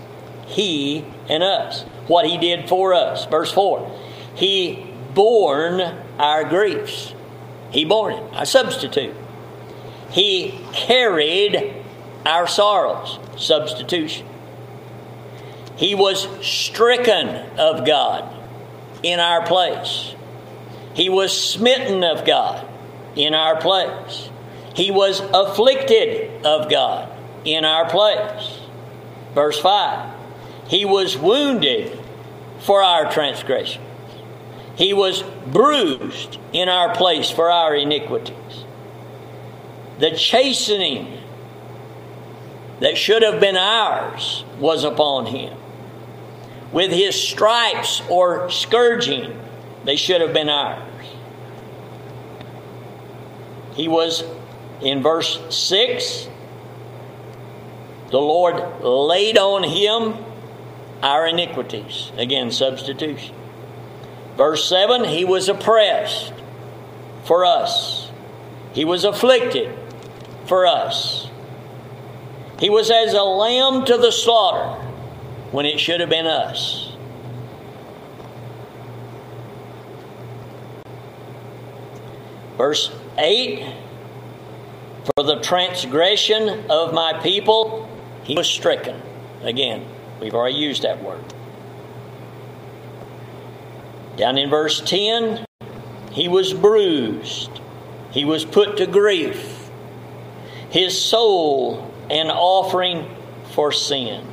He 0.47 1.05
and 1.29 1.41
us. 1.41 1.83
What 2.07 2.25
He 2.25 2.37
did 2.37 2.67
for 2.67 2.93
us. 2.93 3.25
Verse 3.25 3.51
4 3.51 3.99
He 4.35 4.93
borne 5.13 5.81
our 6.19 6.43
griefs. 6.43 7.13
He 7.71 7.85
borne 7.85 8.13
it, 8.13 8.23
a 8.33 8.45
substitute. 8.45 9.15
He 10.11 10.59
carried 10.73 11.73
our 12.25 12.45
sorrows, 12.45 13.19
substitution. 13.37 14.27
He 15.75 15.95
was 15.95 16.27
stricken 16.45 17.29
of 17.57 17.85
God 17.85 18.31
in 19.01 19.19
our 19.19 19.45
place. 19.45 20.13
He 20.93 21.09
was 21.09 21.35
smitten 21.35 22.03
of 22.03 22.25
God 22.25 22.67
in 23.15 23.33
our 23.33 23.59
place. 23.59 24.29
He 24.75 24.91
was 24.91 25.21
afflicted 25.33 26.45
of 26.45 26.69
God 26.69 27.09
in 27.45 27.65
our 27.65 27.89
place. 27.89 28.59
Verse 29.33 29.59
5 29.59 30.13
He 30.67 30.85
was 30.85 31.17
wounded 31.17 31.99
for 32.59 32.81
our 32.81 33.11
transgression, 33.11 33.81
He 34.75 34.93
was 34.93 35.23
bruised 35.47 36.37
in 36.51 36.69
our 36.69 36.95
place 36.95 37.29
for 37.29 37.51
our 37.51 37.75
iniquities. 37.75 38.65
The 39.99 40.11
chastening 40.11 41.19
that 42.79 42.97
should 42.97 43.21
have 43.21 43.39
been 43.39 43.55
ours 43.55 44.43
was 44.59 44.83
upon 44.83 45.27
Him. 45.27 45.57
With 46.71 46.91
His 46.91 47.15
stripes 47.21 48.01
or 48.09 48.49
scourging, 48.49 49.39
they 49.85 49.95
should 49.95 50.21
have 50.21 50.33
been 50.33 50.49
ours. 50.49 50.92
He 53.75 53.87
was 53.87 54.23
in 54.81 55.01
verse 55.01 55.39
6 55.49 56.29
the 58.13 58.21
Lord 58.21 58.83
laid 58.83 59.39
on 59.39 59.63
him 59.63 60.23
our 61.01 61.25
iniquities. 61.25 62.11
Again, 62.15 62.51
substitution. 62.51 63.33
Verse 64.37 64.69
7 64.69 65.05
He 65.05 65.25
was 65.25 65.49
oppressed 65.49 66.31
for 67.23 67.43
us, 67.43 68.11
He 68.73 68.85
was 68.85 69.03
afflicted 69.03 69.75
for 70.45 70.67
us. 70.67 71.27
He 72.59 72.69
was 72.69 72.91
as 72.91 73.15
a 73.15 73.23
lamb 73.23 73.83
to 73.85 73.97
the 73.97 74.11
slaughter 74.11 74.79
when 75.51 75.65
it 75.65 75.79
should 75.79 75.99
have 75.99 76.09
been 76.09 76.27
us. 76.27 76.95
Verse 82.57 82.91
8 83.17 83.73
For 85.05 85.23
the 85.23 85.39
transgression 85.41 86.69
of 86.69 86.93
my 86.93 87.19
people 87.21 87.89
he 88.23 88.35
was 88.35 88.47
stricken. 88.47 89.01
Again, 89.41 89.85
we've 90.21 90.33
already 90.33 90.55
used 90.55 90.83
that 90.83 91.03
word. 91.03 91.23
Down 94.15 94.37
in 94.37 94.49
verse 94.49 94.79
10, 94.81 95.45
he 96.11 96.27
was 96.27 96.53
bruised, 96.53 97.49
he 98.11 98.25
was 98.25 98.45
put 98.45 98.77
to 98.77 98.85
grief, 98.85 99.69
his 100.69 100.99
soul 100.99 101.91
an 102.09 102.29
offering 102.29 103.09
for 103.51 103.71
sin. 103.71 104.25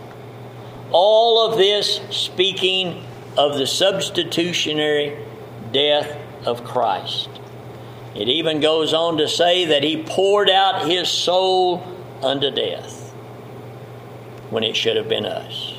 All 0.93 1.47
of 1.47 1.57
this 1.57 2.01
speaking 2.11 3.05
of 3.37 3.57
the 3.57 3.67
substitutionary 3.67 5.25
death 5.73 6.17
of 6.45 6.65
Christ. 6.65 7.29
It 8.15 8.29
even 8.29 8.61
goes 8.61 8.93
on 8.93 9.19
to 9.19 9.29
say 9.29 9.67
that 9.67 9.83
he 9.85 10.03
poured 10.03 10.51
out 10.51 10.89
his 10.89 11.09
soul 11.09 11.83
unto 12.23 12.51
death 12.51 13.11
when 14.51 14.65
it 14.65 14.77
should 14.77 14.97
have 14.97 15.09
been 15.09 15.25
us. 15.25 15.75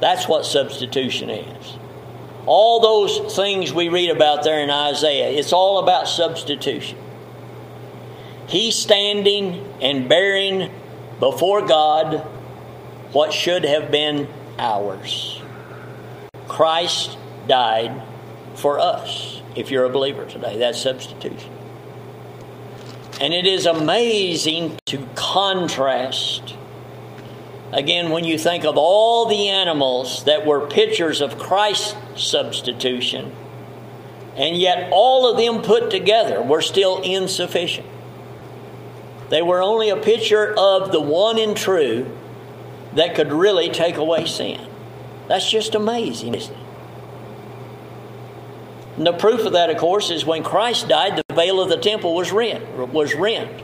That's 0.00 0.28
what 0.28 0.44
substitution 0.44 1.30
is. 1.30 1.76
All 2.46 2.80
those 2.80 3.34
things 3.34 3.72
we 3.72 3.88
read 3.88 4.10
about 4.10 4.44
there 4.44 4.60
in 4.60 4.70
Isaiah, 4.70 5.30
it's 5.30 5.52
all 5.52 5.80
about 5.80 6.08
substitution. 6.08 6.98
He 8.48 8.70
standing 8.70 9.66
and 9.82 10.08
bearing 10.08 10.70
before 11.20 11.66
God 11.66 12.20
what 13.12 13.32
should 13.32 13.64
have 13.64 13.90
been 13.90 14.28
ours. 14.58 15.42
Christ 16.46 17.18
died 17.46 18.02
for 18.54 18.78
us. 18.78 19.37
If 19.56 19.70
you're 19.70 19.84
a 19.84 19.90
believer 19.90 20.24
today, 20.24 20.58
that's 20.58 20.80
substitution. 20.80 21.52
And 23.20 23.34
it 23.34 23.46
is 23.46 23.66
amazing 23.66 24.78
to 24.86 25.06
contrast. 25.14 26.54
Again, 27.72 28.10
when 28.10 28.24
you 28.24 28.38
think 28.38 28.64
of 28.64 28.76
all 28.78 29.26
the 29.26 29.48
animals 29.48 30.24
that 30.24 30.46
were 30.46 30.66
pictures 30.68 31.20
of 31.20 31.38
Christ's 31.38 31.96
substitution, 32.16 33.32
and 34.36 34.56
yet 34.56 34.88
all 34.92 35.30
of 35.30 35.36
them 35.36 35.62
put 35.62 35.90
together 35.90 36.40
were 36.40 36.62
still 36.62 37.02
insufficient. 37.02 37.86
They 39.30 39.42
were 39.42 39.60
only 39.60 39.90
a 39.90 39.96
picture 39.96 40.54
of 40.56 40.92
the 40.92 41.00
one 41.00 41.38
and 41.38 41.56
true 41.56 42.10
that 42.94 43.14
could 43.14 43.32
really 43.32 43.68
take 43.68 43.96
away 43.96 44.26
sin. 44.26 44.64
That's 45.26 45.50
just 45.50 45.74
amazing, 45.74 46.34
isn't 46.34 46.54
it? 46.54 46.67
And 48.98 49.06
the 49.06 49.12
proof 49.12 49.46
of 49.46 49.52
that, 49.52 49.70
of 49.70 49.76
course, 49.76 50.10
is 50.10 50.26
when 50.26 50.42
Christ 50.42 50.88
died, 50.88 51.22
the 51.28 51.34
veil 51.34 51.60
of 51.60 51.68
the 51.68 51.76
temple 51.76 52.16
was 52.16 52.32
rent. 52.32 52.66
Was 52.92 53.14
rent. 53.14 53.62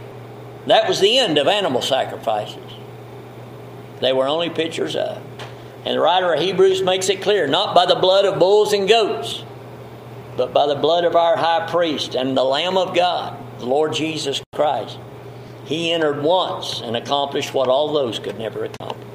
That 0.68 0.88
was 0.88 1.00
the 1.00 1.18
end 1.18 1.38
of 1.38 1.48
animal 1.48 1.82
sacrifices. 1.82 2.72
They 4.00 4.12
were 4.12 4.28
only 4.28 4.48
pictures 4.48 4.94
of. 4.94 5.20
And 5.84 5.96
the 5.96 6.00
writer 6.00 6.32
of 6.32 6.38
Hebrews 6.38 6.82
makes 6.82 7.08
it 7.08 7.20
clear 7.20 7.48
not 7.48 7.74
by 7.74 7.84
the 7.84 7.96
blood 7.96 8.24
of 8.24 8.38
bulls 8.38 8.72
and 8.72 8.88
goats, 8.88 9.42
but 10.36 10.54
by 10.54 10.68
the 10.68 10.76
blood 10.76 11.04
of 11.04 11.16
our 11.16 11.36
high 11.36 11.66
priest 11.68 12.14
and 12.14 12.36
the 12.36 12.44
Lamb 12.44 12.76
of 12.76 12.94
God, 12.94 13.36
the 13.58 13.66
Lord 13.66 13.92
Jesus 13.92 14.40
Christ. 14.54 15.00
He 15.64 15.90
entered 15.90 16.22
once 16.22 16.80
and 16.80 16.96
accomplished 16.96 17.52
what 17.52 17.68
all 17.68 17.92
those 17.92 18.20
could 18.20 18.38
never 18.38 18.66
accomplish. 18.66 19.13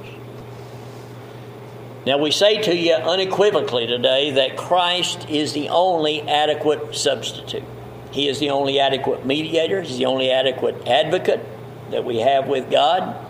Now, 2.06 2.18
we 2.18 2.32
say 2.32 2.62
to 2.62 2.76
you 2.76 2.94
unequivocally 2.94 3.86
today 3.86 4.32
that 4.32 4.56
Christ 4.58 5.30
is 5.30 5.54
the 5.54 5.70
only 5.70 6.22
adequate 6.22 6.96
substitute. 6.96 7.64
He 8.12 8.28
is 8.28 8.40
the 8.40 8.50
only 8.50 8.80
adequate 8.80 9.26
mediator, 9.26 9.82
He's 9.82 9.98
the 9.98 10.06
only 10.06 10.32
adequate 10.32 10.88
advocate 10.88 11.46
that 11.92 12.06
we 12.06 12.20
have 12.20 12.48
with 12.48 12.72
God. 12.72 13.26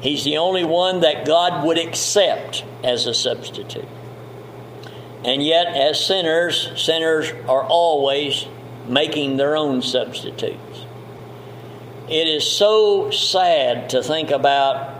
He's 0.00 0.24
the 0.24 0.38
only 0.38 0.64
one 0.64 1.00
that 1.00 1.24
God 1.24 1.64
would 1.64 1.78
accept 1.78 2.64
as 2.84 3.06
a 3.06 3.14
substitute. 3.14 3.88
And 5.24 5.42
yet, 5.42 5.68
as 5.68 6.04
sinners, 6.04 6.70
sinners 6.76 7.32
are 7.48 7.64
always 7.64 8.46
making 8.86 9.36
their 9.36 9.56
own 9.56 9.82
substitutes. 9.82 10.84
It 12.08 12.28
is 12.28 12.46
so 12.46 13.10
sad 13.10 13.90
to 13.90 14.02
think 14.02 14.30
about 14.30 14.95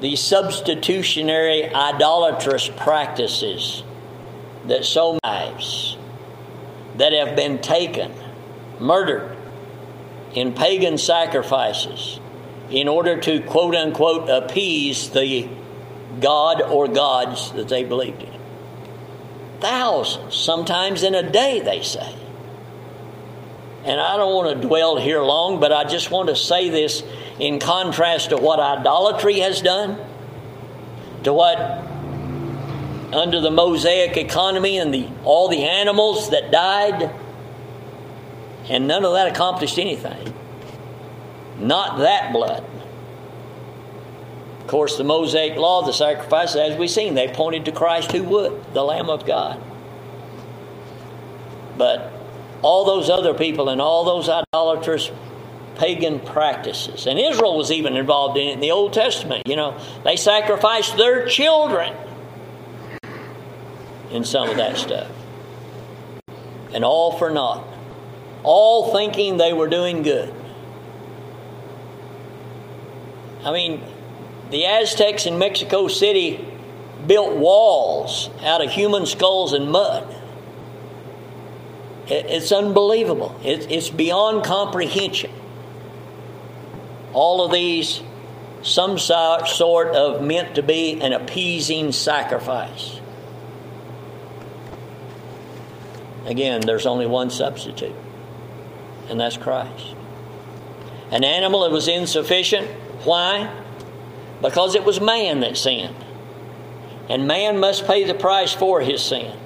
the 0.00 0.16
substitutionary 0.16 1.74
idolatrous 1.74 2.68
practices 2.68 3.82
that 4.66 4.84
so 4.84 5.18
lives 5.22 5.96
that 6.96 7.12
have 7.12 7.36
been 7.36 7.60
taken, 7.60 8.12
murdered 8.78 9.36
in 10.34 10.54
pagan 10.54 10.96
sacrifices 10.96 12.20
in 12.70 12.88
order 12.88 13.20
to 13.20 13.40
quote 13.40 13.74
unquote 13.74 14.28
appease 14.28 15.10
the 15.10 15.48
God 16.20 16.62
or 16.62 16.88
gods 16.88 17.52
that 17.52 17.68
they 17.68 17.84
believed 17.84 18.22
in. 18.22 18.40
Thousands, 19.60 20.34
sometimes 20.34 21.02
in 21.02 21.14
a 21.14 21.28
day, 21.30 21.60
they 21.60 21.82
say. 21.82 22.14
And 23.84 24.00
I 24.00 24.16
don't 24.16 24.34
want 24.34 24.60
to 24.60 24.66
dwell 24.66 24.96
here 24.96 25.22
long, 25.22 25.60
but 25.60 25.72
I 25.72 25.84
just 25.84 26.10
want 26.10 26.28
to 26.28 26.36
say 26.36 26.68
this 26.68 27.02
in 27.40 27.58
contrast 27.58 28.30
to 28.30 28.36
what 28.36 28.60
idolatry 28.60 29.40
has 29.40 29.62
done, 29.62 29.98
to 31.24 31.32
what 31.32 31.58
under 33.12 33.40
the 33.40 33.50
Mosaic 33.50 34.16
economy 34.16 34.78
and 34.78 34.94
the, 34.94 35.08
all 35.24 35.48
the 35.48 35.64
animals 35.64 36.30
that 36.30 36.52
died, 36.52 37.10
and 38.68 38.86
none 38.86 39.04
of 39.04 39.14
that 39.14 39.28
accomplished 39.28 39.78
anything. 39.78 40.34
Not 41.58 41.98
that 41.98 42.32
blood. 42.32 42.64
Of 44.60 44.66
course, 44.66 44.96
the 44.96 45.04
Mosaic 45.04 45.56
law, 45.56 45.82
the 45.84 45.92
sacrifices, 45.92 46.56
as 46.56 46.78
we've 46.78 46.90
seen, 46.90 47.14
they 47.14 47.28
pointed 47.28 47.64
to 47.64 47.72
Christ 47.72 48.12
who 48.12 48.22
would, 48.22 48.72
the 48.72 48.84
Lamb 48.84 49.10
of 49.10 49.26
God. 49.26 49.60
But 51.76 52.12
all 52.62 52.84
those 52.84 53.10
other 53.10 53.34
people 53.34 53.70
and 53.70 53.80
all 53.80 54.04
those 54.04 54.28
idolaters 54.28 55.10
pagan 55.76 56.20
practices. 56.20 57.06
And 57.06 57.18
Israel 57.18 57.56
was 57.56 57.70
even 57.70 57.96
involved 57.96 58.36
in 58.36 58.48
it 58.48 58.52
in 58.52 58.60
the 58.60 58.70
Old 58.70 58.92
Testament. 58.92 59.46
You 59.46 59.56
know, 59.56 59.78
they 60.04 60.16
sacrificed 60.16 60.96
their 60.96 61.26
children 61.26 61.94
in 64.10 64.24
some 64.24 64.48
of 64.48 64.56
that 64.56 64.76
stuff. 64.76 65.10
And 66.72 66.84
all 66.84 67.18
for 67.18 67.30
naught. 67.30 67.66
All 68.42 68.92
thinking 68.92 69.36
they 69.36 69.52
were 69.52 69.68
doing 69.68 70.02
good. 70.02 70.34
I 73.44 73.52
mean, 73.52 73.82
the 74.50 74.66
Aztecs 74.66 75.26
in 75.26 75.38
Mexico 75.38 75.88
City 75.88 76.46
built 77.06 77.36
walls 77.36 78.28
out 78.42 78.62
of 78.62 78.70
human 78.70 79.06
skulls 79.06 79.52
and 79.52 79.70
mud. 79.70 80.16
It's 82.06 82.50
unbelievable. 82.50 83.38
It's 83.42 83.88
beyond 83.88 84.44
comprehension 84.44 85.30
all 87.12 87.44
of 87.44 87.52
these 87.52 88.02
some 88.62 88.98
sort 88.98 89.88
of 89.94 90.22
meant 90.22 90.56
to 90.56 90.62
be 90.62 91.00
an 91.00 91.12
appeasing 91.12 91.92
sacrifice. 91.92 93.00
Again, 96.26 96.60
there's 96.60 96.86
only 96.86 97.06
one 97.06 97.30
substitute, 97.30 97.94
and 99.08 99.18
that's 99.18 99.36
Christ. 99.36 99.94
An 101.10 101.24
animal 101.24 101.62
that 101.62 101.70
was 101.70 101.88
insufficient. 101.88 102.68
Why? 103.04 103.50
Because 104.42 104.74
it 104.74 104.84
was 104.84 105.00
man 105.00 105.40
that 105.40 105.56
sinned. 105.56 105.96
And 107.08 107.26
man 107.26 107.58
must 107.58 107.86
pay 107.86 108.04
the 108.04 108.14
price 108.14 108.52
for 108.52 108.80
his 108.80 109.02
sin. 109.02 109.36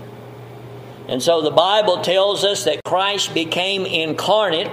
And 1.09 1.23
so 1.23 1.41
the 1.41 1.51
Bible 1.51 2.03
tells 2.03 2.45
us 2.45 2.65
that 2.65 2.83
Christ 2.85 3.33
became 3.33 3.87
incarnate 3.87 4.71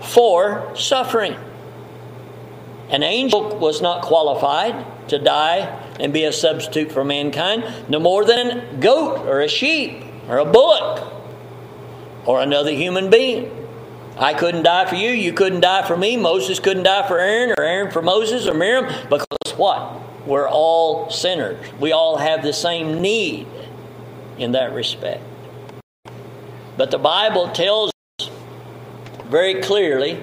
for 0.00 0.72
suffering. 0.74 1.36
An 2.90 3.02
angel 3.02 3.56
was 3.58 3.82
not 3.82 4.02
qualified 4.02 5.08
to 5.08 5.18
die 5.18 5.84
and 6.00 6.12
be 6.12 6.24
a 6.24 6.32
substitute 6.32 6.90
for 6.90 7.04
mankind, 7.04 7.64
no 7.88 7.98
more 7.98 8.24
than 8.24 8.58
a 8.58 8.76
goat 8.76 9.26
or 9.26 9.40
a 9.40 9.48
sheep 9.48 10.02
or 10.28 10.38
a 10.38 10.44
bullock 10.44 11.12
or 12.24 12.40
another 12.40 12.70
human 12.70 13.10
being. 13.10 13.54
I 14.18 14.34
couldn't 14.34 14.64
die 14.64 14.86
for 14.86 14.96
you, 14.96 15.10
you 15.10 15.32
couldn't 15.32 15.60
die 15.60 15.86
for 15.86 15.96
me, 15.96 16.16
Moses 16.16 16.58
couldn't 16.58 16.82
die 16.82 17.06
for 17.06 17.18
Aaron, 17.18 17.54
or 17.56 17.62
Aaron 17.62 17.92
for 17.92 18.02
Moses 18.02 18.46
or 18.46 18.54
Miriam, 18.54 18.86
because 19.08 19.26
what? 19.56 20.00
We're 20.26 20.48
all 20.48 21.08
sinners. 21.10 21.64
We 21.78 21.92
all 21.92 22.16
have 22.16 22.42
the 22.42 22.52
same 22.52 23.00
need 23.00 23.46
in 24.36 24.52
that 24.52 24.72
respect. 24.72 25.22
But 26.76 26.90
the 26.90 26.98
Bible 26.98 27.48
tells 27.50 27.92
us 28.20 28.30
very 29.26 29.62
clearly 29.62 30.22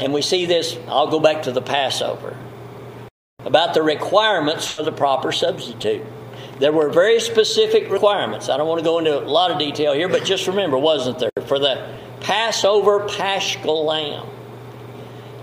and 0.00 0.12
we 0.12 0.22
see 0.22 0.46
this, 0.46 0.76
I'll 0.88 1.10
go 1.10 1.20
back 1.20 1.42
to 1.44 1.52
the 1.52 1.62
Passover, 1.62 2.36
about 3.40 3.74
the 3.74 3.82
requirements 3.82 4.70
for 4.70 4.82
the 4.82 4.92
proper 4.92 5.32
substitute. 5.32 6.04
There 6.58 6.72
were 6.72 6.90
very 6.90 7.20
specific 7.20 7.90
requirements. 7.90 8.48
I 8.48 8.56
don't 8.56 8.68
want 8.68 8.78
to 8.78 8.84
go 8.84 8.98
into 8.98 9.18
a 9.18 9.24
lot 9.26 9.50
of 9.50 9.58
detail 9.58 9.92
here, 9.92 10.08
but 10.08 10.24
just 10.24 10.46
remember, 10.46 10.78
wasn't 10.78 11.18
there? 11.18 11.30
For 11.46 11.58
the 11.58 11.98
Passover 12.20 13.08
paschal 13.08 13.84
lamb, 13.84 14.26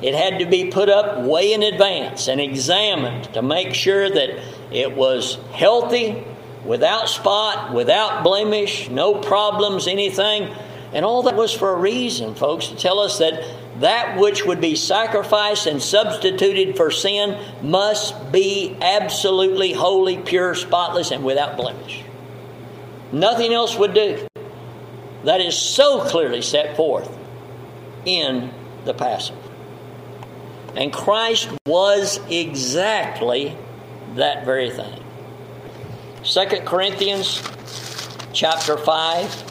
it 0.02 0.16
had 0.16 0.40
to 0.40 0.46
be 0.46 0.72
put 0.72 0.90
up 0.90 1.22
way 1.22 1.54
in 1.54 1.62
advance 1.64 2.28
and 2.28 2.42
examined 2.42 3.34
to 3.34 3.42
make 3.42 3.76
sure 3.76 4.10
that 4.10 4.42
it 4.72 4.96
was 4.96 5.36
healthy, 5.52 6.26
without 6.66 7.10
spot, 7.10 7.74
without 7.74 8.24
blemish, 8.24 8.90
no 8.90 9.16
problems, 9.16 9.88
anything. 9.88 10.54
And 10.94 11.06
all 11.06 11.24
that 11.24 11.36
was 11.36 11.54
for 11.54 11.74
a 11.74 11.78
reason, 11.78 12.36
folks, 12.36 12.68
to 12.68 12.76
tell 12.76 13.00
us 13.00 13.20
that 13.20 13.44
that 13.82 14.18
which 14.20 14.46
would 14.46 14.62
be 14.62 14.76
sacrificed 14.76 15.66
and 15.66 15.82
substituted 15.82 16.78
for 16.78 16.92
sin 16.92 17.38
must 17.64 18.32
be 18.32 18.78
absolutely 18.80 19.74
holy, 19.74 20.18
pure, 20.20 20.54
spotless, 20.54 21.10
and 21.10 21.24
without 21.24 21.58
blemish. 21.58 22.04
Nothing 23.12 23.54
else 23.54 23.76
would 23.76 23.96
do. 23.96 24.28
That 25.24 25.42
is 25.42 25.58
so 25.58 26.06
clearly 26.06 26.44
set 26.44 26.76
forth 26.78 27.12
in 28.06 28.52
the 28.86 28.94
Passover. 28.94 29.40
And 30.76 30.94
Christ 30.94 31.50
was 31.66 32.20
exactly 32.30 33.58
that 34.16 34.46
very 34.46 34.70
thing. 34.70 35.04
2 36.24 36.46
Corinthians 36.66 37.42
chapter 38.32 38.78
5 38.78 39.48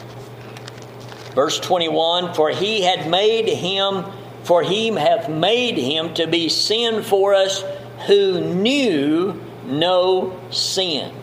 verse 1.35 1.59
21 1.59 2.33
for 2.33 2.49
he 2.49 2.81
had 2.81 3.09
made 3.09 3.47
him 3.47 4.05
for 4.43 4.63
he 4.63 4.87
hath 4.87 5.29
made 5.29 5.77
him 5.77 6.13
to 6.15 6.27
be 6.27 6.49
sin 6.49 7.03
for 7.03 7.33
us 7.33 7.63
who 8.07 8.41
knew 8.41 9.39
no 9.65 10.39
sin 10.49 11.13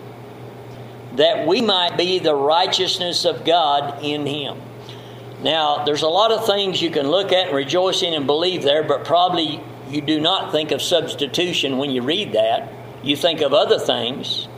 that 1.16 1.46
we 1.48 1.60
might 1.60 1.96
be 1.96 2.20
the 2.20 2.34
righteousness 2.34 3.24
of 3.24 3.44
God 3.44 4.04
in 4.04 4.24
him. 4.24 4.60
Now 5.42 5.84
there's 5.84 6.02
a 6.02 6.08
lot 6.08 6.30
of 6.30 6.46
things 6.46 6.80
you 6.80 6.90
can 6.90 7.08
look 7.08 7.32
at 7.32 7.48
and 7.48 7.56
rejoice 7.56 8.02
in 8.02 8.14
and 8.14 8.26
believe 8.26 8.62
there 8.62 8.84
but 8.84 9.04
probably 9.04 9.60
you 9.88 10.00
do 10.00 10.20
not 10.20 10.52
think 10.52 10.70
of 10.70 10.80
substitution 10.80 11.78
when 11.78 11.90
you 11.90 12.02
read 12.02 12.32
that. 12.32 12.72
You 13.02 13.16
think 13.16 13.40
of 13.40 13.52
other 13.52 13.78
things 13.78 14.48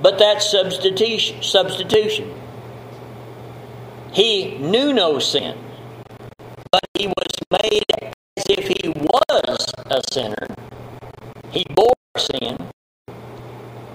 but 0.00 0.18
that's 0.18 0.50
substitution 0.50 1.42
substitution. 1.42 2.32
He 4.12 4.56
knew 4.58 4.92
no 4.92 5.18
sin, 5.18 5.58
but 6.70 6.84
he 6.94 7.06
was 7.06 7.25
made 7.50 7.84
as 8.36 8.44
if 8.48 8.66
he 8.66 8.88
was 8.88 9.72
a 9.86 10.00
sinner. 10.12 10.46
He 11.50 11.64
bore 11.74 11.94
sin, 12.18 12.70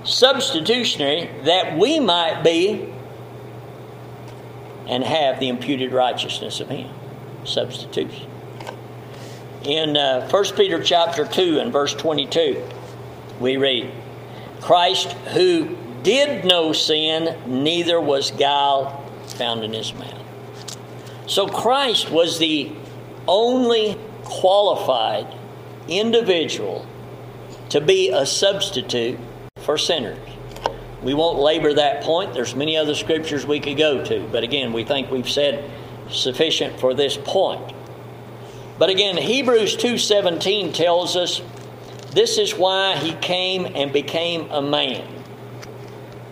substitutionary, 0.04 1.30
that 1.44 1.78
we 1.78 2.00
might 2.00 2.44
be 2.44 2.94
and 4.88 5.04
have 5.04 5.40
the 5.40 5.50
imputed 5.50 5.92
righteousness 5.92 6.60
of 6.60 6.70
him. 6.70 6.90
Substitution. 7.44 8.30
In 9.64 9.96
uh, 9.96 10.28
1 10.30 10.44
Peter 10.56 10.82
chapter 10.82 11.26
2 11.26 11.60
and 11.60 11.72
verse 11.72 11.94
22, 11.94 12.68
we 13.40 13.58
read, 13.58 13.92
Christ 14.60 15.12
who 15.34 15.78
did 16.04 16.46
no 16.46 16.74
sin, 16.74 17.38
neither 17.46 18.00
was 18.02 18.32
guile 18.32 19.06
found 19.28 19.64
in 19.64 19.74
his 19.74 19.94
mouth. 19.94 20.18
So 21.28 21.48
Christ 21.48 22.10
was 22.10 22.40
the 22.40 22.72
only 23.28 23.98
qualified 24.24 25.28
individual 25.88 26.86
to 27.70 27.82
be 27.82 28.10
a 28.10 28.26
substitute 28.26 29.20
for 29.58 29.78
sinners. 29.78 30.20
We 31.02 31.14
won't 31.14 31.40
labor 31.40 31.74
that 31.74 32.04
point. 32.04 32.34
There's 32.34 32.56
many 32.56 32.78
other 32.78 32.94
scriptures 32.94 33.46
we 33.46 33.60
could 33.60 33.78
go 33.78 34.04
to, 34.06 34.28
but 34.32 34.44
again, 34.44 34.74
we 34.74 34.84
think 34.84 35.10
we've 35.10 35.30
said 35.30 35.70
sufficient 36.10 36.80
for 36.80 36.94
this 36.94 37.18
point. 37.18 37.74
But 38.78 38.90
again, 38.90 39.18
Hebrews 39.18 39.76
2:17 39.78 40.74
tells 40.74 41.16
us 41.16 41.42
this 42.12 42.38
is 42.38 42.56
why 42.56 42.98
he 42.98 43.14
came 43.14 43.66
and 43.74 43.94
became 43.94 44.52
a 44.52 44.62
man. 44.62 45.08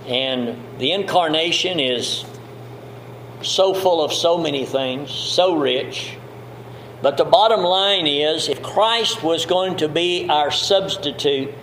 And 0.07 0.57
the 0.77 0.91
incarnation 0.91 1.79
is 1.79 2.25
so 3.41 3.73
full 3.73 4.03
of 4.03 4.11
so 4.11 4.37
many 4.37 4.65
things, 4.65 5.11
so 5.11 5.55
rich. 5.55 6.17
But 7.01 7.17
the 7.17 7.25
bottom 7.25 7.61
line 7.61 8.07
is 8.07 8.49
if 8.49 8.61
Christ 8.61 9.23
was 9.23 9.45
going 9.45 9.77
to 9.77 9.87
be 9.87 10.27
our 10.29 10.51
substitute 10.51 11.53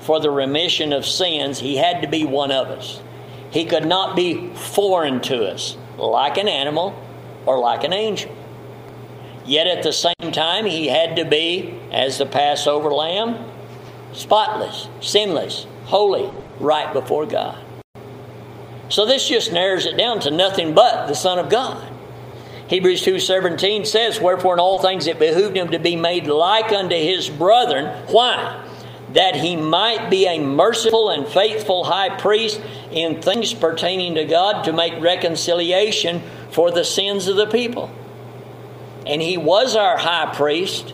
for 0.00 0.18
the 0.18 0.30
remission 0.30 0.92
of 0.92 1.06
sins, 1.06 1.60
he 1.60 1.76
had 1.76 2.02
to 2.02 2.08
be 2.08 2.24
one 2.24 2.50
of 2.50 2.68
us. 2.68 3.00
He 3.50 3.64
could 3.64 3.86
not 3.86 4.16
be 4.16 4.52
foreign 4.54 5.20
to 5.22 5.46
us, 5.46 5.76
like 5.96 6.38
an 6.38 6.48
animal 6.48 7.00
or 7.46 7.58
like 7.58 7.84
an 7.84 7.92
angel. 7.92 8.34
Yet 9.44 9.66
at 9.66 9.82
the 9.82 9.92
same 9.92 10.32
time, 10.32 10.66
he 10.66 10.88
had 10.88 11.16
to 11.16 11.24
be, 11.24 11.78
as 11.90 12.18
the 12.18 12.26
Passover 12.26 12.90
lamb, 12.92 13.50
spotless, 14.12 14.88
sinless, 15.00 15.66
holy, 15.84 16.30
right 16.58 16.92
before 16.92 17.26
God. 17.26 17.58
So 18.88 19.06
this 19.06 19.28
just 19.28 19.52
narrows 19.52 19.86
it 19.86 19.96
down 19.96 20.20
to 20.20 20.30
nothing 20.30 20.74
but 20.74 21.06
the 21.06 21.14
Son 21.14 21.38
of 21.38 21.48
God. 21.48 21.89
Hebrews 22.70 23.02
2:17 23.02 23.84
says, 23.84 24.20
"Wherefore 24.20 24.54
in 24.54 24.60
all 24.60 24.78
things 24.78 25.08
it 25.08 25.18
behooved 25.18 25.56
him 25.56 25.70
to 25.70 25.80
be 25.80 25.96
made 25.96 26.28
like 26.28 26.70
unto 26.70 26.94
his 26.94 27.28
brethren." 27.28 27.90
Why? 28.06 28.58
That 29.12 29.34
he 29.34 29.56
might 29.56 30.08
be 30.08 30.28
a 30.28 30.38
merciful 30.38 31.10
and 31.10 31.26
faithful 31.26 31.82
high 31.82 32.10
priest 32.10 32.60
in 32.92 33.20
things 33.20 33.52
pertaining 33.52 34.14
to 34.14 34.24
God 34.24 34.62
to 34.64 34.72
make 34.72 35.02
reconciliation 35.02 36.22
for 36.50 36.70
the 36.70 36.84
sins 36.84 37.26
of 37.26 37.34
the 37.34 37.48
people. 37.48 37.90
And 39.04 39.20
he 39.20 39.36
was 39.36 39.74
our 39.74 39.96
high 39.96 40.32
priest. 40.32 40.92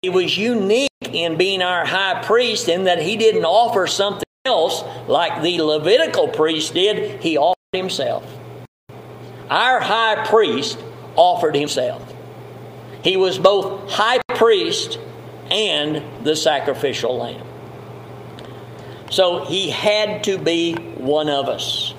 He 0.00 0.08
was 0.08 0.38
unique 0.38 0.88
in 1.12 1.36
being 1.36 1.60
our 1.60 1.84
high 1.84 2.22
priest 2.22 2.70
in 2.70 2.84
that 2.84 3.02
he 3.02 3.18
didn't 3.18 3.44
offer 3.44 3.86
something 3.86 4.22
else, 4.46 4.82
like 5.08 5.42
the 5.42 5.60
Levitical 5.60 6.28
priest 6.28 6.72
did, 6.72 7.20
he 7.20 7.36
offered 7.36 7.56
himself. 7.74 8.24
Our 9.50 9.80
high 9.80 10.24
priest 10.26 10.78
offered 11.16 11.54
himself. 11.54 12.12
He 13.02 13.16
was 13.16 13.38
both 13.38 13.90
high 13.90 14.20
priest 14.28 14.98
and 15.50 16.24
the 16.24 16.36
sacrificial 16.36 17.18
lamb. 17.18 17.46
So 19.10 19.44
he 19.44 19.70
had 19.70 20.24
to 20.24 20.38
be 20.38 20.74
one 20.74 21.28
of 21.28 21.48
us. 21.48 21.94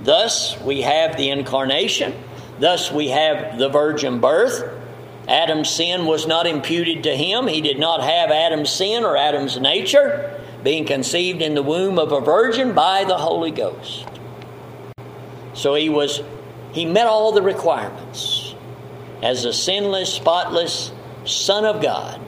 Thus, 0.00 0.60
we 0.60 0.80
have 0.82 1.16
the 1.16 1.30
incarnation. 1.30 2.14
Thus, 2.58 2.90
we 2.90 3.08
have 3.08 3.58
the 3.58 3.68
virgin 3.68 4.20
birth. 4.20 4.78
Adam's 5.28 5.70
sin 5.70 6.06
was 6.06 6.26
not 6.26 6.46
imputed 6.46 7.04
to 7.04 7.16
him. 7.16 7.46
He 7.46 7.60
did 7.60 7.78
not 7.78 8.02
have 8.02 8.30
Adam's 8.30 8.70
sin 8.70 9.04
or 9.04 9.16
Adam's 9.16 9.60
nature 9.60 10.40
being 10.64 10.84
conceived 10.84 11.42
in 11.42 11.54
the 11.54 11.62
womb 11.62 11.98
of 11.98 12.12
a 12.12 12.20
virgin 12.20 12.72
by 12.72 13.04
the 13.04 13.16
Holy 13.16 13.50
Ghost. 13.50 14.06
So 15.54 15.74
he 15.74 15.88
was 15.88 16.22
he 16.72 16.86
met 16.86 17.06
all 17.06 17.32
the 17.32 17.42
requirements 17.42 18.54
as 19.22 19.44
a 19.44 19.52
sinless, 19.52 20.12
spotless 20.12 20.92
Son 21.24 21.64
of 21.64 21.80
God. 21.80 22.20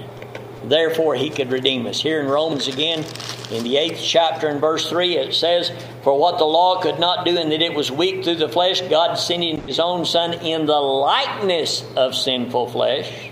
Therefore, 0.64 1.14
he 1.14 1.28
could 1.28 1.50
redeem 1.50 1.86
us. 1.86 2.00
Here 2.00 2.20
in 2.20 2.28
Romans 2.28 2.68
again, 2.68 3.04
in 3.50 3.64
the 3.64 3.76
eighth 3.76 4.00
chapter 4.02 4.48
and 4.48 4.60
verse 4.60 4.88
3, 4.88 5.16
it 5.16 5.34
says, 5.34 5.70
For 6.02 6.18
what 6.18 6.38
the 6.38 6.44
law 6.44 6.80
could 6.80 6.98
not 6.98 7.24
do, 7.24 7.36
and 7.36 7.52
that 7.52 7.60
it 7.60 7.74
was 7.74 7.90
weak 7.90 8.24
through 8.24 8.36
the 8.36 8.48
flesh, 8.48 8.80
God 8.82 9.16
sending 9.16 9.60
his 9.66 9.78
own 9.78 10.06
Son 10.06 10.32
in 10.32 10.64
the 10.64 10.72
likeness 10.72 11.84
of 11.96 12.14
sinful 12.14 12.70
flesh, 12.70 13.30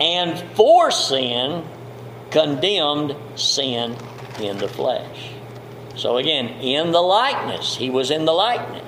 and 0.00 0.38
for 0.56 0.90
sin, 0.90 1.64
condemned 2.30 3.14
sin 3.36 3.96
in 4.40 4.58
the 4.58 4.68
flesh. 4.68 5.32
So 5.96 6.16
again, 6.16 6.48
in 6.60 6.90
the 6.90 7.00
likeness, 7.00 7.76
he 7.76 7.90
was 7.90 8.10
in 8.10 8.24
the 8.24 8.32
likeness. 8.32 8.83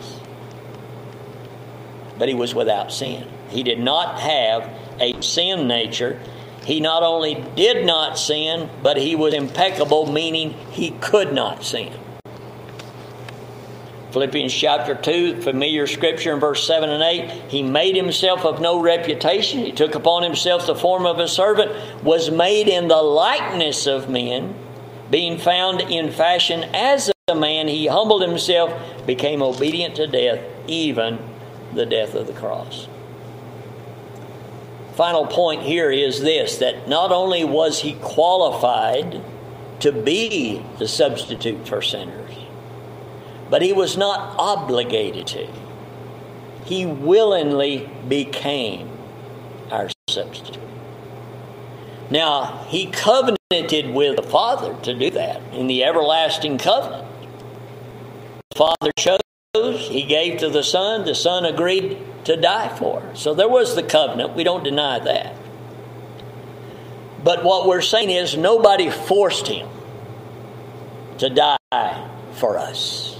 But 2.19 2.29
he 2.29 2.35
was 2.35 2.55
without 2.55 2.93
sin. 2.93 3.29
He 3.51 3.63
did 3.63 3.79
not 3.79 4.21
have 4.21 4.71
a 5.01 5.21
sin 5.21 5.69
nature. 5.69 6.21
He 6.65 6.81
not 6.81 7.03
only 7.03 7.45
did 7.55 7.87
not 7.87 8.19
sin, 8.19 8.69
but 8.83 8.97
he 8.97 9.15
was 9.15 9.35
impeccable, 9.35 10.11
meaning 10.11 10.55
he 10.71 10.91
could 11.01 11.33
not 11.33 11.65
sin. 11.65 11.93
Philippians 14.11 14.53
chapter 14.53 14.95
2, 14.95 15.43
familiar 15.43 15.87
scripture 15.87 16.33
in 16.33 16.41
verse 16.41 16.67
7 16.67 16.89
and 16.89 17.03
8. 17.03 17.51
He 17.51 17.63
made 17.63 17.97
himself 17.97 18.47
of 18.47 18.63
no 18.63 18.81
reputation. 18.81 19.61
He 19.61 19.73
took 19.73 19.95
upon 19.95 20.23
himself 20.23 20.67
the 20.67 20.75
form 20.75 21.05
of 21.05 21.19
a 21.19 21.29
servant, 21.29 21.73
was 22.03 22.31
made 22.31 22.67
in 22.67 22.89
the 22.89 23.03
likeness 23.03 23.87
of 23.87 24.09
men 24.09 24.55
being 25.11 25.39
found 25.39 25.83
in 25.83 26.11
fashion 26.11 26.65
as 26.75 27.11
a 27.29 27.35
man, 27.35 27.69
he 27.69 27.87
humbled 27.87 28.23
himself, 28.23 28.73
became 29.07 29.43
obedient 29.43 29.97
to 29.97 30.07
death, 30.07 30.41
even 30.67 31.19
the 31.75 31.87
death 31.87 32.15
of 32.15 32.27
the 32.27 32.33
cross. 32.33 32.89
Final 34.95 35.27
point 35.27 35.63
here 35.63 35.91
is 35.91 36.23
this 36.23 36.57
that 36.59 36.89
not 36.89 37.13
only 37.13 37.45
was 37.45 37.81
he 37.81 37.95
qualified 37.95 39.23
to 39.81 39.93
be 39.93 40.65
the 40.79 40.89
substitute 40.89 41.69
for 41.69 41.83
sinners, 41.83 42.35
but 43.51 43.63
he 43.63 43.73
was 43.73 43.97
not 43.97 44.35
obligated 44.39 45.27
to. 45.27 45.49
He 46.65 46.87
willingly 46.87 47.89
became 48.09 48.91
our 49.71 49.89
substitute. 50.09 50.63
Now, 52.11 52.65
he 52.69 52.87
covenanted 52.87 53.93
with 53.93 54.17
the 54.17 54.23
Father 54.23 54.77
to 54.83 54.95
do 54.95 55.11
that 55.11 55.43
in 55.53 55.67
the 55.67 55.85
everlasting 55.85 56.59
covenant. 56.59 57.07
The 58.51 58.59
Father 58.59 58.93
chose, 58.99 59.21
he 59.77 60.03
gave 60.03 60.41
to 60.41 60.49
the 60.49 60.63
Son, 60.63 61.05
the 61.05 61.15
Son 61.15 61.45
agreed 61.45 61.99
to 62.25 62.37
die 62.37 62.75
for. 62.77 63.03
So 63.15 63.35
there 63.35 63.49
was 63.49 63.75
the 63.75 63.83
covenant. 63.83 64.35
We 64.35 64.45
don't 64.45 64.65
deny 64.65 64.99
that. 64.99 65.37
But 67.23 67.45
what 67.45 67.67
we're 67.67 67.83
saying 67.83 68.11
is 68.11 68.37
nobody 68.37 68.91
forced 68.91 69.49
him 69.49 69.69
to 71.19 71.31
die 71.31 72.09
for 72.33 72.59
us. 72.59 73.19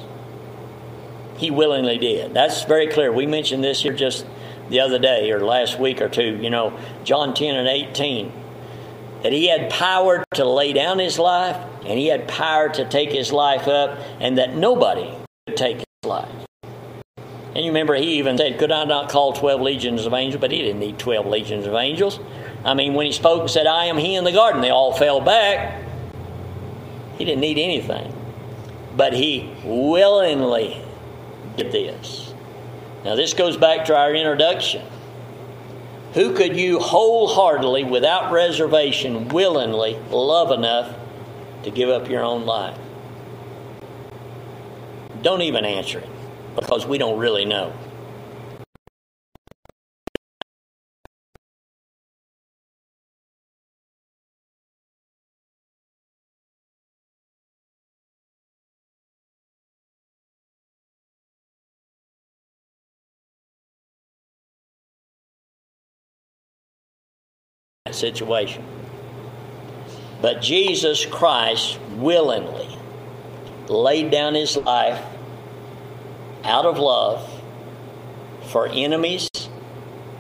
He 1.39 1.51
willingly 1.51 1.99
did. 1.99 2.33
That's 2.33 2.65
very 2.65 2.89
clear. 2.89 3.13
We 3.13 3.27
mentioned 3.27 3.63
this 3.63 3.83
here 3.83 3.93
just 3.93 4.27
the 4.69 4.81
other 4.81 4.99
day 4.99 5.31
or 5.31 5.41
last 5.41 5.79
week 5.79 6.01
or 6.01 6.09
two, 6.09 6.39
you 6.41 6.51
know, 6.51 6.79
John 7.05 7.35
10 7.35 7.57
and 7.57 7.69
18. 7.69 8.33
That 9.23 9.33
he 9.33 9.49
had 9.49 9.71
power 9.71 10.25
to 10.35 10.45
lay 10.45 10.73
down 10.73 10.99
his 10.99 11.19
life 11.19 11.57
and 11.87 11.99
he 11.99 12.09
had 12.09 12.27
power 12.27 12.69
to 12.69 12.89
take 12.89 13.13
his 13.13 13.33
life 13.33 13.69
up, 13.69 13.99
and 14.21 14.39
that 14.39 14.57
nobody 14.57 15.09
take 15.57 15.79
his 15.79 15.87
life. 16.05 16.47
And 17.57 17.65
you 17.65 17.71
remember 17.71 17.95
he 17.95 18.19
even 18.19 18.37
said, 18.37 18.59
Could 18.59 18.71
I 18.71 18.85
not 18.85 19.09
call 19.09 19.33
12 19.33 19.63
legions 19.63 20.05
of 20.05 20.13
angels? 20.13 20.41
But 20.41 20.51
he 20.51 20.59
didn't 20.59 20.79
need 20.79 20.99
12 20.99 21.27
legions 21.27 21.67
of 21.67 21.75
angels. 21.75 22.21
I 22.65 22.75
mean, 22.75 22.93
when 22.93 23.07
he 23.07 23.13
spoke 23.13 23.41
and 23.41 23.51
said, 23.51 23.67
I 23.67 23.87
am 23.87 23.97
he 23.97 24.15
in 24.15 24.25
the 24.25 24.33
garden, 24.33 24.61
they 24.61 24.69
all 24.69 24.93
fell 24.93 25.23
back. 25.23 25.83
He 27.17 27.25
didn't 27.25 27.41
need 27.41 27.59
anything. 27.59 28.13
But 28.95 29.15
he 29.15 29.55
willingly 29.65 30.83
did 31.57 31.73
this. 31.73 32.35
Now, 33.05 33.15
this 33.15 33.33
goes 33.33 33.57
back 33.57 33.87
to 33.87 33.97
our 33.97 34.15
introduction. 34.15 34.85
Who 36.13 36.35
could 36.35 36.57
you 36.57 36.79
wholeheartedly, 36.79 37.85
without 37.85 38.33
reservation, 38.33 39.29
willingly 39.29 39.99
love 40.11 40.51
enough 40.51 40.95
to 41.63 41.71
give 41.71 41.89
up 41.89 42.11
your 42.11 42.23
own 42.23 42.45
life? 42.45 42.79
Don't 45.27 45.43
even 45.43 45.65
answer 45.65 45.99
it 45.99 46.09
because 46.55 46.87
we 46.87 46.99
don't 46.99 47.19
really 47.19 47.45
know. 47.45 47.73
situation. 67.91 68.65
But 70.23 70.41
Jesus 70.41 71.05
Christ 71.05 71.81
willingly 71.97 72.79
laid 73.69 74.11
down 74.13 74.35
his 74.35 74.57
life 74.57 75.03
out 76.47 76.65
of 76.65 76.79
love 76.79 77.43
for 78.51 78.69
enemies, 78.69 79.29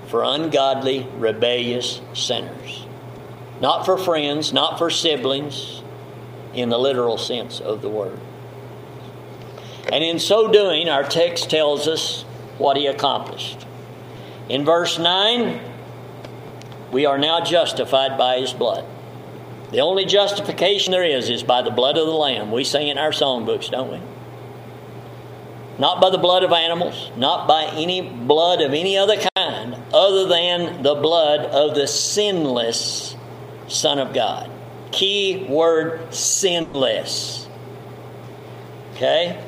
for 0.09 0.22
ungodly, 0.24 1.07
rebellious 1.16 2.01
sinners. 2.14 2.87
Not 3.61 3.87
for 3.87 3.97
friends, 3.97 4.53
not 4.53 4.79
for 4.79 4.91
siblings, 4.91 5.83
in 6.53 6.68
the 6.68 6.79
literal 6.79 7.18
sense 7.18 7.61
of 7.61 7.83
the 7.83 7.89
word. 7.89 8.18
And 9.93 10.03
in 10.03 10.18
so 10.18 10.51
doing, 10.51 10.89
our 10.89 11.05
text 11.05 11.49
tells 11.51 11.87
us 11.87 12.22
what 12.59 12.77
he 12.77 12.87
accomplished. 12.87 13.66
In 14.49 14.64
verse 14.64 14.99
9, 14.99 15.61
we 16.91 17.07
are 17.07 17.18
now 17.18 17.41
justified 17.41 18.18
by 18.18 18.39
his 18.39 18.53
blood. 18.53 18.85
The 19.70 19.81
only 19.81 20.05
justification 20.05 20.93
there 20.93 21.05
is 21.05 21.29
is 21.29 21.43
by 21.43 21.62
the 21.62 21.70
blood 21.70 21.99
of 21.99 22.07
the 22.07 22.12
Lamb. 22.12 22.53
We 22.53 22.64
sing 22.64 22.89
in 22.89 22.99
our 22.99 23.11
songbooks, 23.11 23.70
don't 23.70 23.93
we? 23.93 24.15
Not 25.79 26.01
by 26.01 26.11
the 26.11 26.18
blood 26.18 26.43
of 26.43 26.53
animals, 26.53 27.11
not 27.16 27.47
by 27.47 27.64
any 27.74 28.01
blood 28.01 28.62
of 28.62 28.72
any 28.72 28.97
other 28.97 29.16
kind, 29.37 29.77
other 29.93 30.27
than 30.27 30.83
the 30.83 30.95
blood 30.95 31.41
of 31.41 31.74
the 31.74 31.87
sinless 31.87 33.14
Son 33.68 33.99
of 33.99 34.14
God. 34.14 34.51
Key 34.93 35.47
word 35.49 36.14
sinless. 36.14 37.47
Okay? 38.95 39.43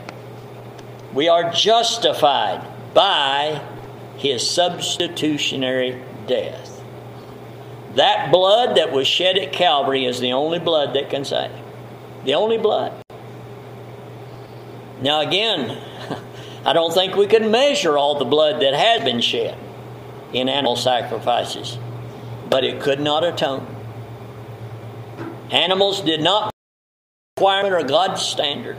We 1.14 1.28
are 1.28 1.50
justified 1.52 2.66
by 2.92 3.62
his 4.18 4.48
substitutionary 4.48 6.02
death. 6.26 6.82
That 7.94 8.30
blood 8.30 8.76
that 8.76 8.92
was 8.92 9.06
shed 9.06 9.38
at 9.38 9.52
Calvary 9.52 10.04
is 10.04 10.20
the 10.20 10.32
only 10.32 10.58
blood 10.58 10.94
that 10.94 11.08
can 11.08 11.24
save. 11.24 11.50
The 12.24 12.34
only 12.34 12.58
blood. 12.58 12.92
Now, 15.00 15.20
again, 15.20 15.78
I 16.64 16.72
don't 16.72 16.92
think 16.92 17.14
we 17.14 17.26
can 17.26 17.50
measure 17.50 17.96
all 17.96 18.18
the 18.18 18.24
blood 18.24 18.60
that 18.62 18.74
had 18.74 19.04
been 19.04 19.20
shed 19.20 19.56
in 20.32 20.48
animal 20.48 20.76
sacrifices, 20.76 21.78
but 22.50 22.64
it 22.64 22.80
could 22.80 23.00
not 23.00 23.24
atone. 23.24 23.66
Animals 25.50 26.02
did 26.02 26.20
not 26.20 26.50
requirement 27.36 27.74
or 27.74 27.86
God's 27.86 28.22
standard. 28.22 28.76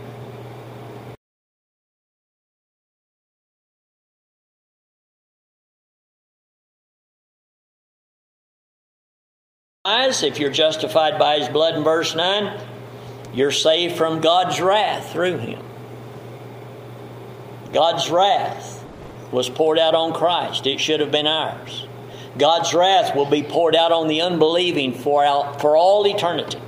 If 10.22 10.40
you're 10.40 10.52
justified 10.52 11.18
by 11.18 11.40
his 11.40 11.50
blood 11.50 11.76
in 11.76 11.84
verse 11.84 12.16
9, 12.16 12.60
you're 13.34 13.52
saved 13.52 13.96
from 13.96 14.22
God's 14.22 14.60
wrath 14.60 15.12
through 15.12 15.38
him. 15.38 15.64
God's 17.74 18.10
wrath 18.10 18.84
was 19.32 19.50
poured 19.50 19.78
out 19.78 19.96
on 19.96 20.14
Christ. 20.14 20.66
It 20.66 20.80
should 20.80 21.00
have 21.00 21.12
been 21.12 21.28
ours. 21.28 21.86
God's 22.38 22.74
wrath 22.74 23.16
will 23.16 23.30
be 23.30 23.44
poured 23.44 23.76
out 23.76 23.92
on 23.92 24.08
the 24.08 24.22
unbelieving 24.22 24.94
for, 24.94 25.24
for 25.60 25.76
all 25.76 26.08
eternity. 26.08 26.60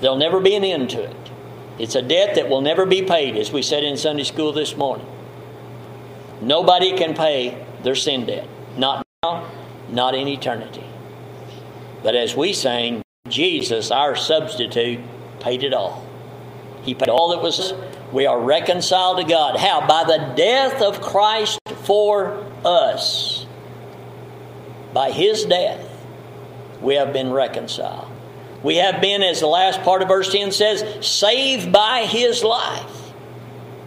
There'll 0.00 0.16
never 0.16 0.40
be 0.40 0.54
an 0.54 0.64
end 0.64 0.90
to 0.90 1.02
it. 1.02 1.16
It's 1.78 1.94
a 1.94 2.02
debt 2.02 2.34
that 2.34 2.48
will 2.48 2.60
never 2.60 2.86
be 2.86 3.02
paid, 3.02 3.36
as 3.36 3.52
we 3.52 3.62
said 3.62 3.84
in 3.84 3.96
Sunday 3.96 4.24
school 4.24 4.52
this 4.52 4.76
morning. 4.76 5.06
Nobody 6.40 6.96
can 6.96 7.14
pay 7.14 7.64
their 7.82 7.94
sin 7.94 8.26
debt. 8.26 8.48
Not 8.76 9.06
now, 9.22 9.50
not 9.90 10.14
in 10.14 10.28
eternity. 10.28 10.84
But 12.02 12.14
as 12.14 12.34
we 12.34 12.52
sang, 12.52 13.02
Jesus, 13.28 13.90
our 13.90 14.16
substitute, 14.16 15.00
paid 15.40 15.62
it 15.62 15.74
all. 15.74 16.04
He 16.82 16.94
paid 16.94 17.08
all 17.08 17.30
that 17.30 17.42
was. 17.42 17.74
We 18.12 18.26
are 18.26 18.40
reconciled 18.40 19.18
to 19.18 19.24
God. 19.24 19.56
How? 19.56 19.86
By 19.86 20.04
the 20.04 20.34
death 20.36 20.82
of 20.82 21.00
Christ 21.00 21.60
for 21.84 22.44
us. 22.64 23.46
By 24.92 25.12
his 25.12 25.44
death, 25.44 25.86
we 26.80 26.96
have 26.96 27.12
been 27.12 27.32
reconciled. 27.32 28.08
We 28.62 28.76
have 28.76 29.00
been, 29.00 29.22
as 29.22 29.40
the 29.40 29.46
last 29.46 29.82
part 29.82 30.02
of 30.02 30.08
verse 30.08 30.30
10 30.30 30.52
says, 30.52 31.06
saved 31.06 31.72
by 31.72 32.04
his 32.04 32.42
life, 32.42 33.12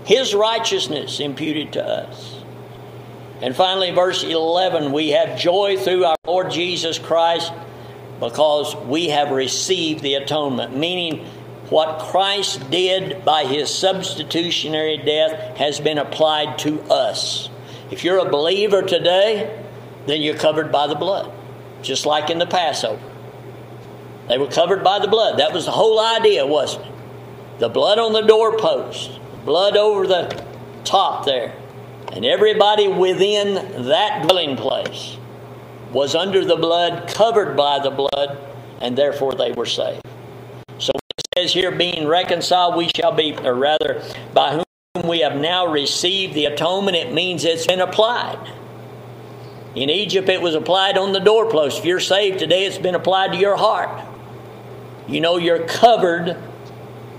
his 0.05 0.34
righteousness 0.34 1.19
imputed 1.19 1.74
to 1.74 1.86
us. 1.86 2.41
And 3.41 3.55
finally, 3.55 3.91
verse 3.91 4.24
11, 4.24 4.93
we 4.93 5.09
have 5.09 5.38
joy 5.38 5.78
through 5.78 6.05
our 6.05 6.15
Lord 6.26 6.49
Jesus 6.49 6.97
Christ 6.97 7.51
because 8.19 8.76
we 8.76 9.09
have 9.09 9.32
received 9.32 10.01
the 10.01 10.15
atonement, 10.15 10.78
meaning 10.78 11.28
what 11.74 11.97
Christ 11.97 12.69
did 12.69 13.26
by 13.26 13.45
his 13.45 13.74
substitutionary 13.74 14.97
death 14.97 15.57
has 15.57 15.80
been 15.80 15.97
applied 15.97 16.59
to 16.59 16.80
us. 16.84 17.49
If 17.89 18.03
you're 18.03 18.19
a 18.19 18.30
believer 18.30 18.84
today, 18.84 19.59
then 20.05 20.21
you're 20.21 20.38
covered 20.38 20.71
by 20.71 20.86
the 20.86 20.93
blood, 20.93 21.34
just 21.82 22.05
like 22.05 22.30
in 22.30 22.38
the 22.38 22.45
Passover. 22.45 23.01
They 24.28 24.38
were 24.38 24.49
covered 24.49 24.84
by 24.84 24.99
the 24.99 25.07
blood. 25.07 25.39
That 25.39 25.51
was 25.51 25.65
the 25.65 25.71
whole 25.71 25.99
idea, 25.99 26.45
wasn't 26.45 26.86
it? 26.86 26.91
The 27.57 27.69
blood 27.69 27.97
on 27.97 28.13
the 28.13 28.21
doorpost, 28.21 29.19
blood 29.43 29.76
over 29.76 30.05
the 30.05 30.45
top 30.84 31.26
there, 31.26 31.55
and 32.11 32.24
everybody 32.24 32.88
within 32.88 33.88
that 33.88 34.21
dwelling 34.21 34.57
place 34.57 35.17
was 35.91 36.13
under 36.13 36.45
the 36.45 36.55
blood, 36.55 37.07
covered 37.07 37.57
by 37.57 37.80
the 37.80 37.89
blood, 37.89 38.38
and 38.80 38.95
therefore 38.95 39.34
they 39.34 39.53
were 39.53 39.65
saved. 39.65 40.05
Says 41.43 41.51
here, 41.51 41.71
being 41.71 42.07
reconciled, 42.07 42.77
we 42.77 42.89
shall 42.95 43.11
be, 43.11 43.35
or 43.35 43.53
rather, 43.53 44.01
by 44.33 44.63
whom 44.95 45.09
we 45.09 45.19
have 45.19 45.35
now 45.35 45.67
received 45.67 46.35
the 46.35 46.45
atonement, 46.45 46.95
it 46.95 47.11
means 47.11 47.43
it's 47.43 47.67
been 47.67 47.81
applied. 47.81 48.39
In 49.75 49.89
Egypt, 49.89 50.29
it 50.29 50.41
was 50.41 50.55
applied 50.55 50.97
on 50.97 51.11
the 51.11 51.19
doorpost. 51.19 51.79
If 51.79 51.85
you're 51.85 51.99
saved 51.99 52.39
today, 52.39 52.63
it's 52.63 52.77
been 52.77 52.95
applied 52.95 53.33
to 53.33 53.37
your 53.37 53.57
heart. 53.57 54.07
You 55.05 55.19
know 55.19 55.35
you're 55.35 55.67
covered 55.67 56.37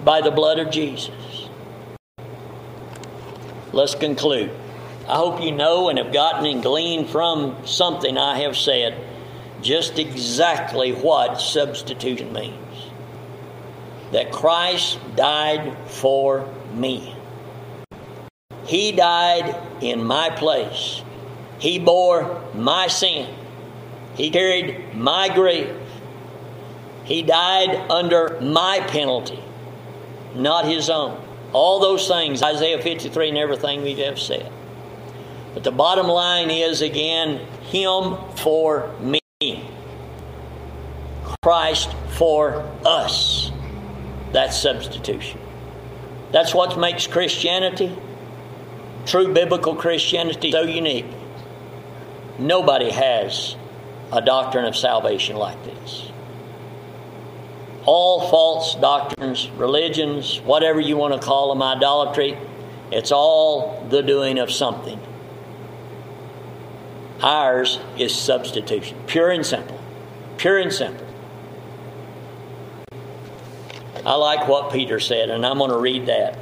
by 0.07 0.23
the 0.23 0.31
blood 0.31 0.59
of 0.59 0.71
Jesus. 0.71 1.51
Let's 3.75 3.95
conclude. 3.95 4.53
I 5.07 5.17
hope 5.17 5.43
you 5.43 5.53
know 5.53 5.91
and 5.91 5.99
have 5.99 6.15
gotten 6.15 6.47
and 6.47 6.63
gleaned 6.63 7.11
from 7.11 7.67
something 7.67 8.17
I 8.17 8.39
have 8.39 8.57
said 8.57 8.99
just 9.61 9.99
exactly 9.99 10.93
what 10.93 11.43
substitution 11.43 12.33
means. 12.33 12.64
That 14.15 14.31
Christ 14.31 15.01
died 15.17 15.77
for 15.89 16.49
me. 16.73 17.17
He 18.65 18.93
died 18.93 19.61
in 19.83 20.05
my 20.05 20.31
place. 20.31 21.03
He 21.59 21.81
bore 21.81 22.41
my 22.55 22.87
sin. 22.87 23.35
He 24.15 24.31
carried 24.31 24.95
my 24.95 25.35
grief. 25.35 25.69
He 27.03 27.23
died 27.23 27.91
under 27.91 28.39
my 28.41 28.85
penalty, 28.87 29.43
not 30.37 30.65
his 30.65 30.89
own. 30.89 31.21
All 31.53 31.81
those 31.81 32.07
things, 32.07 32.41
Isaiah 32.41 32.81
53 32.81 33.31
and 33.31 33.39
everything 33.39 33.83
we 33.83 33.95
have 33.95 34.21
said. 34.21 34.49
But 35.55 35.65
the 35.65 35.73
bottom 35.73 36.07
line 36.07 36.51
is 36.51 36.83
again, 36.83 37.45
Him 37.63 38.17
for 38.37 38.95
me. 39.01 39.69
Christ 41.43 41.93
for 42.11 42.63
us. 42.85 43.44
That's 44.35 44.61
substitution. 44.61 45.39
That's 46.33 46.53
what 46.53 46.77
makes 46.77 47.07
Christianity, 47.07 47.97
true 49.07 49.33
biblical 49.33 49.77
Christianity, 49.77 50.51
so 50.51 50.63
unique. 50.63 51.07
Nobody 52.37 52.91
has 52.91 53.55
a 54.13 54.21
doctrine 54.21 54.65
of 54.65 54.75
salvation 54.75 55.37
like 55.37 55.65
this. 55.65 56.11
All 57.87 58.29
false 58.29 58.75
doctrines, 58.75 59.49
religions, 59.51 60.41
whatever 60.41 60.81
you 60.81 60.97
want 60.97 61.15
to 61.15 61.25
call 61.25 61.51
them, 61.51 61.63
idolatry, 61.63 62.37
it's 62.91 63.13
all 63.13 63.87
the 63.89 64.03
doing 64.03 64.41
of 64.41 64.51
something. 64.51 64.99
Ours 67.23 67.79
is 67.97 68.13
substitution, 68.13 68.99
pure 69.07 69.31
and 69.31 69.47
simple. 69.47 69.79
Pure 70.39 70.59
and 70.59 70.73
simple. 70.73 71.04
I 74.07 74.15
like 74.17 74.49
what 74.49 74.71
Peter 74.71 75.01
said, 75.01 75.31
and 75.31 75.47
I'm 75.47 75.59
going 75.59 75.71
to 75.71 75.79
read 75.79 76.07
that. 76.07 76.39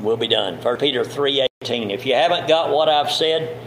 We'll 0.00 0.16
be 0.16 0.28
done. 0.28 0.60
1 0.62 0.76
Peter 0.78 1.04
3.18. 1.04 1.92
If 1.92 2.06
you 2.06 2.14
haven't 2.14 2.48
got 2.48 2.70
what 2.70 2.88
I've 2.88 3.10
said, 3.10 3.58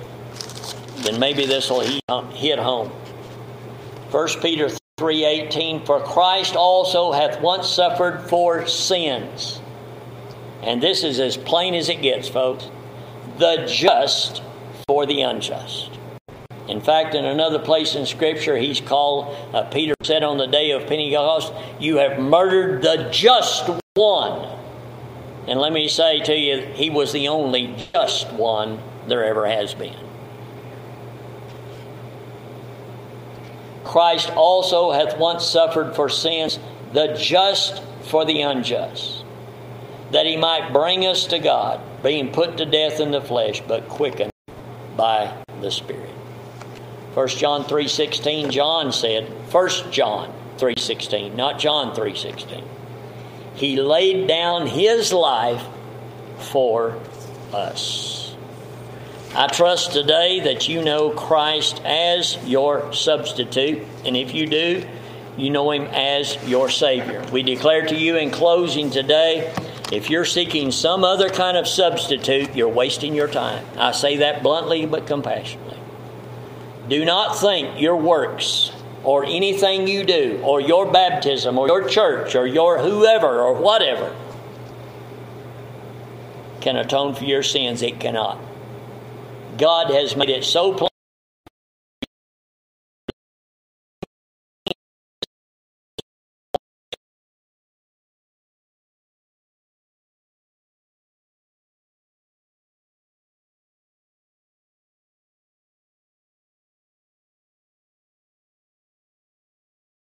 then 0.98 1.20
maybe 1.20 1.46
this 1.46 1.70
will 1.70 1.82
hit 1.82 2.60
home. 2.60 2.90
1 4.12 4.28
Peter 4.42 4.70
3.18 4.98 5.86
For 5.86 6.02
Christ 6.04 6.56
also 6.56 7.12
hath 7.12 7.42
once 7.42 7.70
suffered 7.70 8.28
for 8.28 8.66
sins. 8.66 9.62
And 10.64 10.82
this 10.82 11.04
is 11.04 11.20
as 11.20 11.38
plain 11.38 11.76
as 11.76 11.90
it 11.90 12.02
gets, 12.02 12.28
folks. 12.28 12.70
The 13.38 13.66
just 13.68 14.42
for 14.88 15.06
the 15.06 15.22
unjust. 15.22 15.92
In 16.68 16.82
fact, 16.82 17.14
in 17.14 17.26
another 17.26 17.60
place 17.60 17.96
in 17.96 18.06
Scripture, 18.06 18.58
he's 18.58 18.82
called, 18.82 19.36
uh, 19.54 19.64
Peter 19.66 19.94
said 20.02 20.24
on 20.24 20.38
the 20.38 20.48
day 20.48 20.72
of 20.72 20.88
Pentecost, 20.88 21.54
You 21.80 21.98
have 21.98 22.20
murdered 22.20 22.82
the 22.82 23.10
just 23.12 23.70
one. 23.94 24.50
And 25.48 25.60
let 25.60 25.72
me 25.72 25.88
say 25.88 26.22
to 26.22 26.36
you, 26.36 26.62
he 26.74 26.90
was 26.90 27.12
the 27.12 27.28
only 27.28 27.76
just 27.94 28.32
one 28.34 28.80
there 29.08 29.24
ever 29.24 29.46
has 29.46 29.76
been. 29.76 29.96
Christ 33.84 34.32
also 34.32 34.92
hath 34.92 35.20
once 35.20 35.46
suffered 35.46 35.96
for 35.96 36.10
sins, 36.10 36.58
the 36.94 37.14
just 37.14 37.84
for 38.02 38.26
the 38.26 38.42
unjust, 38.42 39.24
that 40.12 40.26
he 40.26 40.36
might 40.36 40.74
bring 40.74 41.06
us 41.06 41.26
to 41.28 41.38
God, 41.38 41.80
being 42.02 42.32
put 42.32 42.58
to 42.58 42.66
death 42.66 43.00
in 43.00 43.12
the 43.12 43.22
flesh, 43.22 43.62
but 43.68 43.88
quickened 43.88 44.32
by 44.98 45.32
the 45.62 45.70
Spirit. 45.70 46.10
1 47.16 47.28
John 47.30 47.64
3:16 47.64 48.52
John 48.52 48.92
said, 48.92 49.24
1 49.50 49.70
John 49.90 50.34
3:16, 50.58 51.34
not 51.34 51.58
John 51.60 51.96
3:16. 51.96 52.62
He 53.56 53.78
laid 53.78 54.28
down 54.28 54.68
his 54.68 55.14
life 55.14 55.64
for 56.38 56.98
us. 57.54 58.34
I 59.34 59.48
trust 59.48 59.94
today 59.94 60.42
that 60.42 60.68
you 60.68 60.84
know 60.84 61.10
Christ 61.10 61.82
as 61.86 62.38
your 62.46 62.92
substitute, 62.92 63.82
and 64.04 64.18
if 64.18 64.34
you 64.34 64.46
do, 64.46 64.86
you 65.38 65.50
know 65.50 65.72
him 65.72 65.86
as 65.94 66.38
your 66.46 66.70
Savior. 66.70 67.24
We 67.32 67.44
declare 67.44 67.86
to 67.86 67.96
you 67.96 68.18
in 68.18 68.30
closing 68.30 68.90
today 68.90 69.54
if 69.90 70.10
you're 70.10 70.26
seeking 70.26 70.70
some 70.70 71.06
other 71.06 71.30
kind 71.30 71.56
of 71.56 71.66
substitute, 71.66 72.56
you're 72.56 72.68
wasting 72.68 73.16
your 73.16 73.30
time. 73.30 73.66
I 73.78 73.94
say 73.94 74.18
that 74.18 74.44
bluntly 74.44 74.86
but 74.86 75.08
compassionately. 75.08 75.78
Do 76.88 77.04
not 77.04 77.38
think 77.38 77.80
your 77.82 77.96
works 77.96 78.72
or 79.04 79.24
anything 79.24 79.88
you 79.88 80.04
do 80.04 80.42
or 80.44 80.60
your 80.60 80.92
baptism 80.92 81.58
or 81.58 81.68
your 81.68 81.88
church 81.88 82.36
or 82.36 82.46
your 82.46 82.80
whoever 82.80 83.40
or 83.40 83.54
whatever 83.54 84.16
can 86.62 86.76
atone 86.76 87.14
for 87.14 87.26
your 87.26 87.44
sins. 87.44 87.82
It 87.82 88.00
cannot. 88.00 88.40
God 89.58 89.92
has 89.92 90.16
made 90.16 90.30
it 90.30 90.44
so 90.44 90.74
plain 90.74 90.90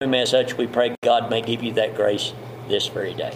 as 0.03 0.28
such, 0.28 0.59
we 0.59 0.66
pray 0.66 0.94
God 1.03 1.30
may 1.30 1.40
give 1.40 1.62
you 1.62 1.72
that 1.72 1.94
grace 1.94 2.34
this 2.68 2.86
very 2.86 3.14
day. 3.14 3.34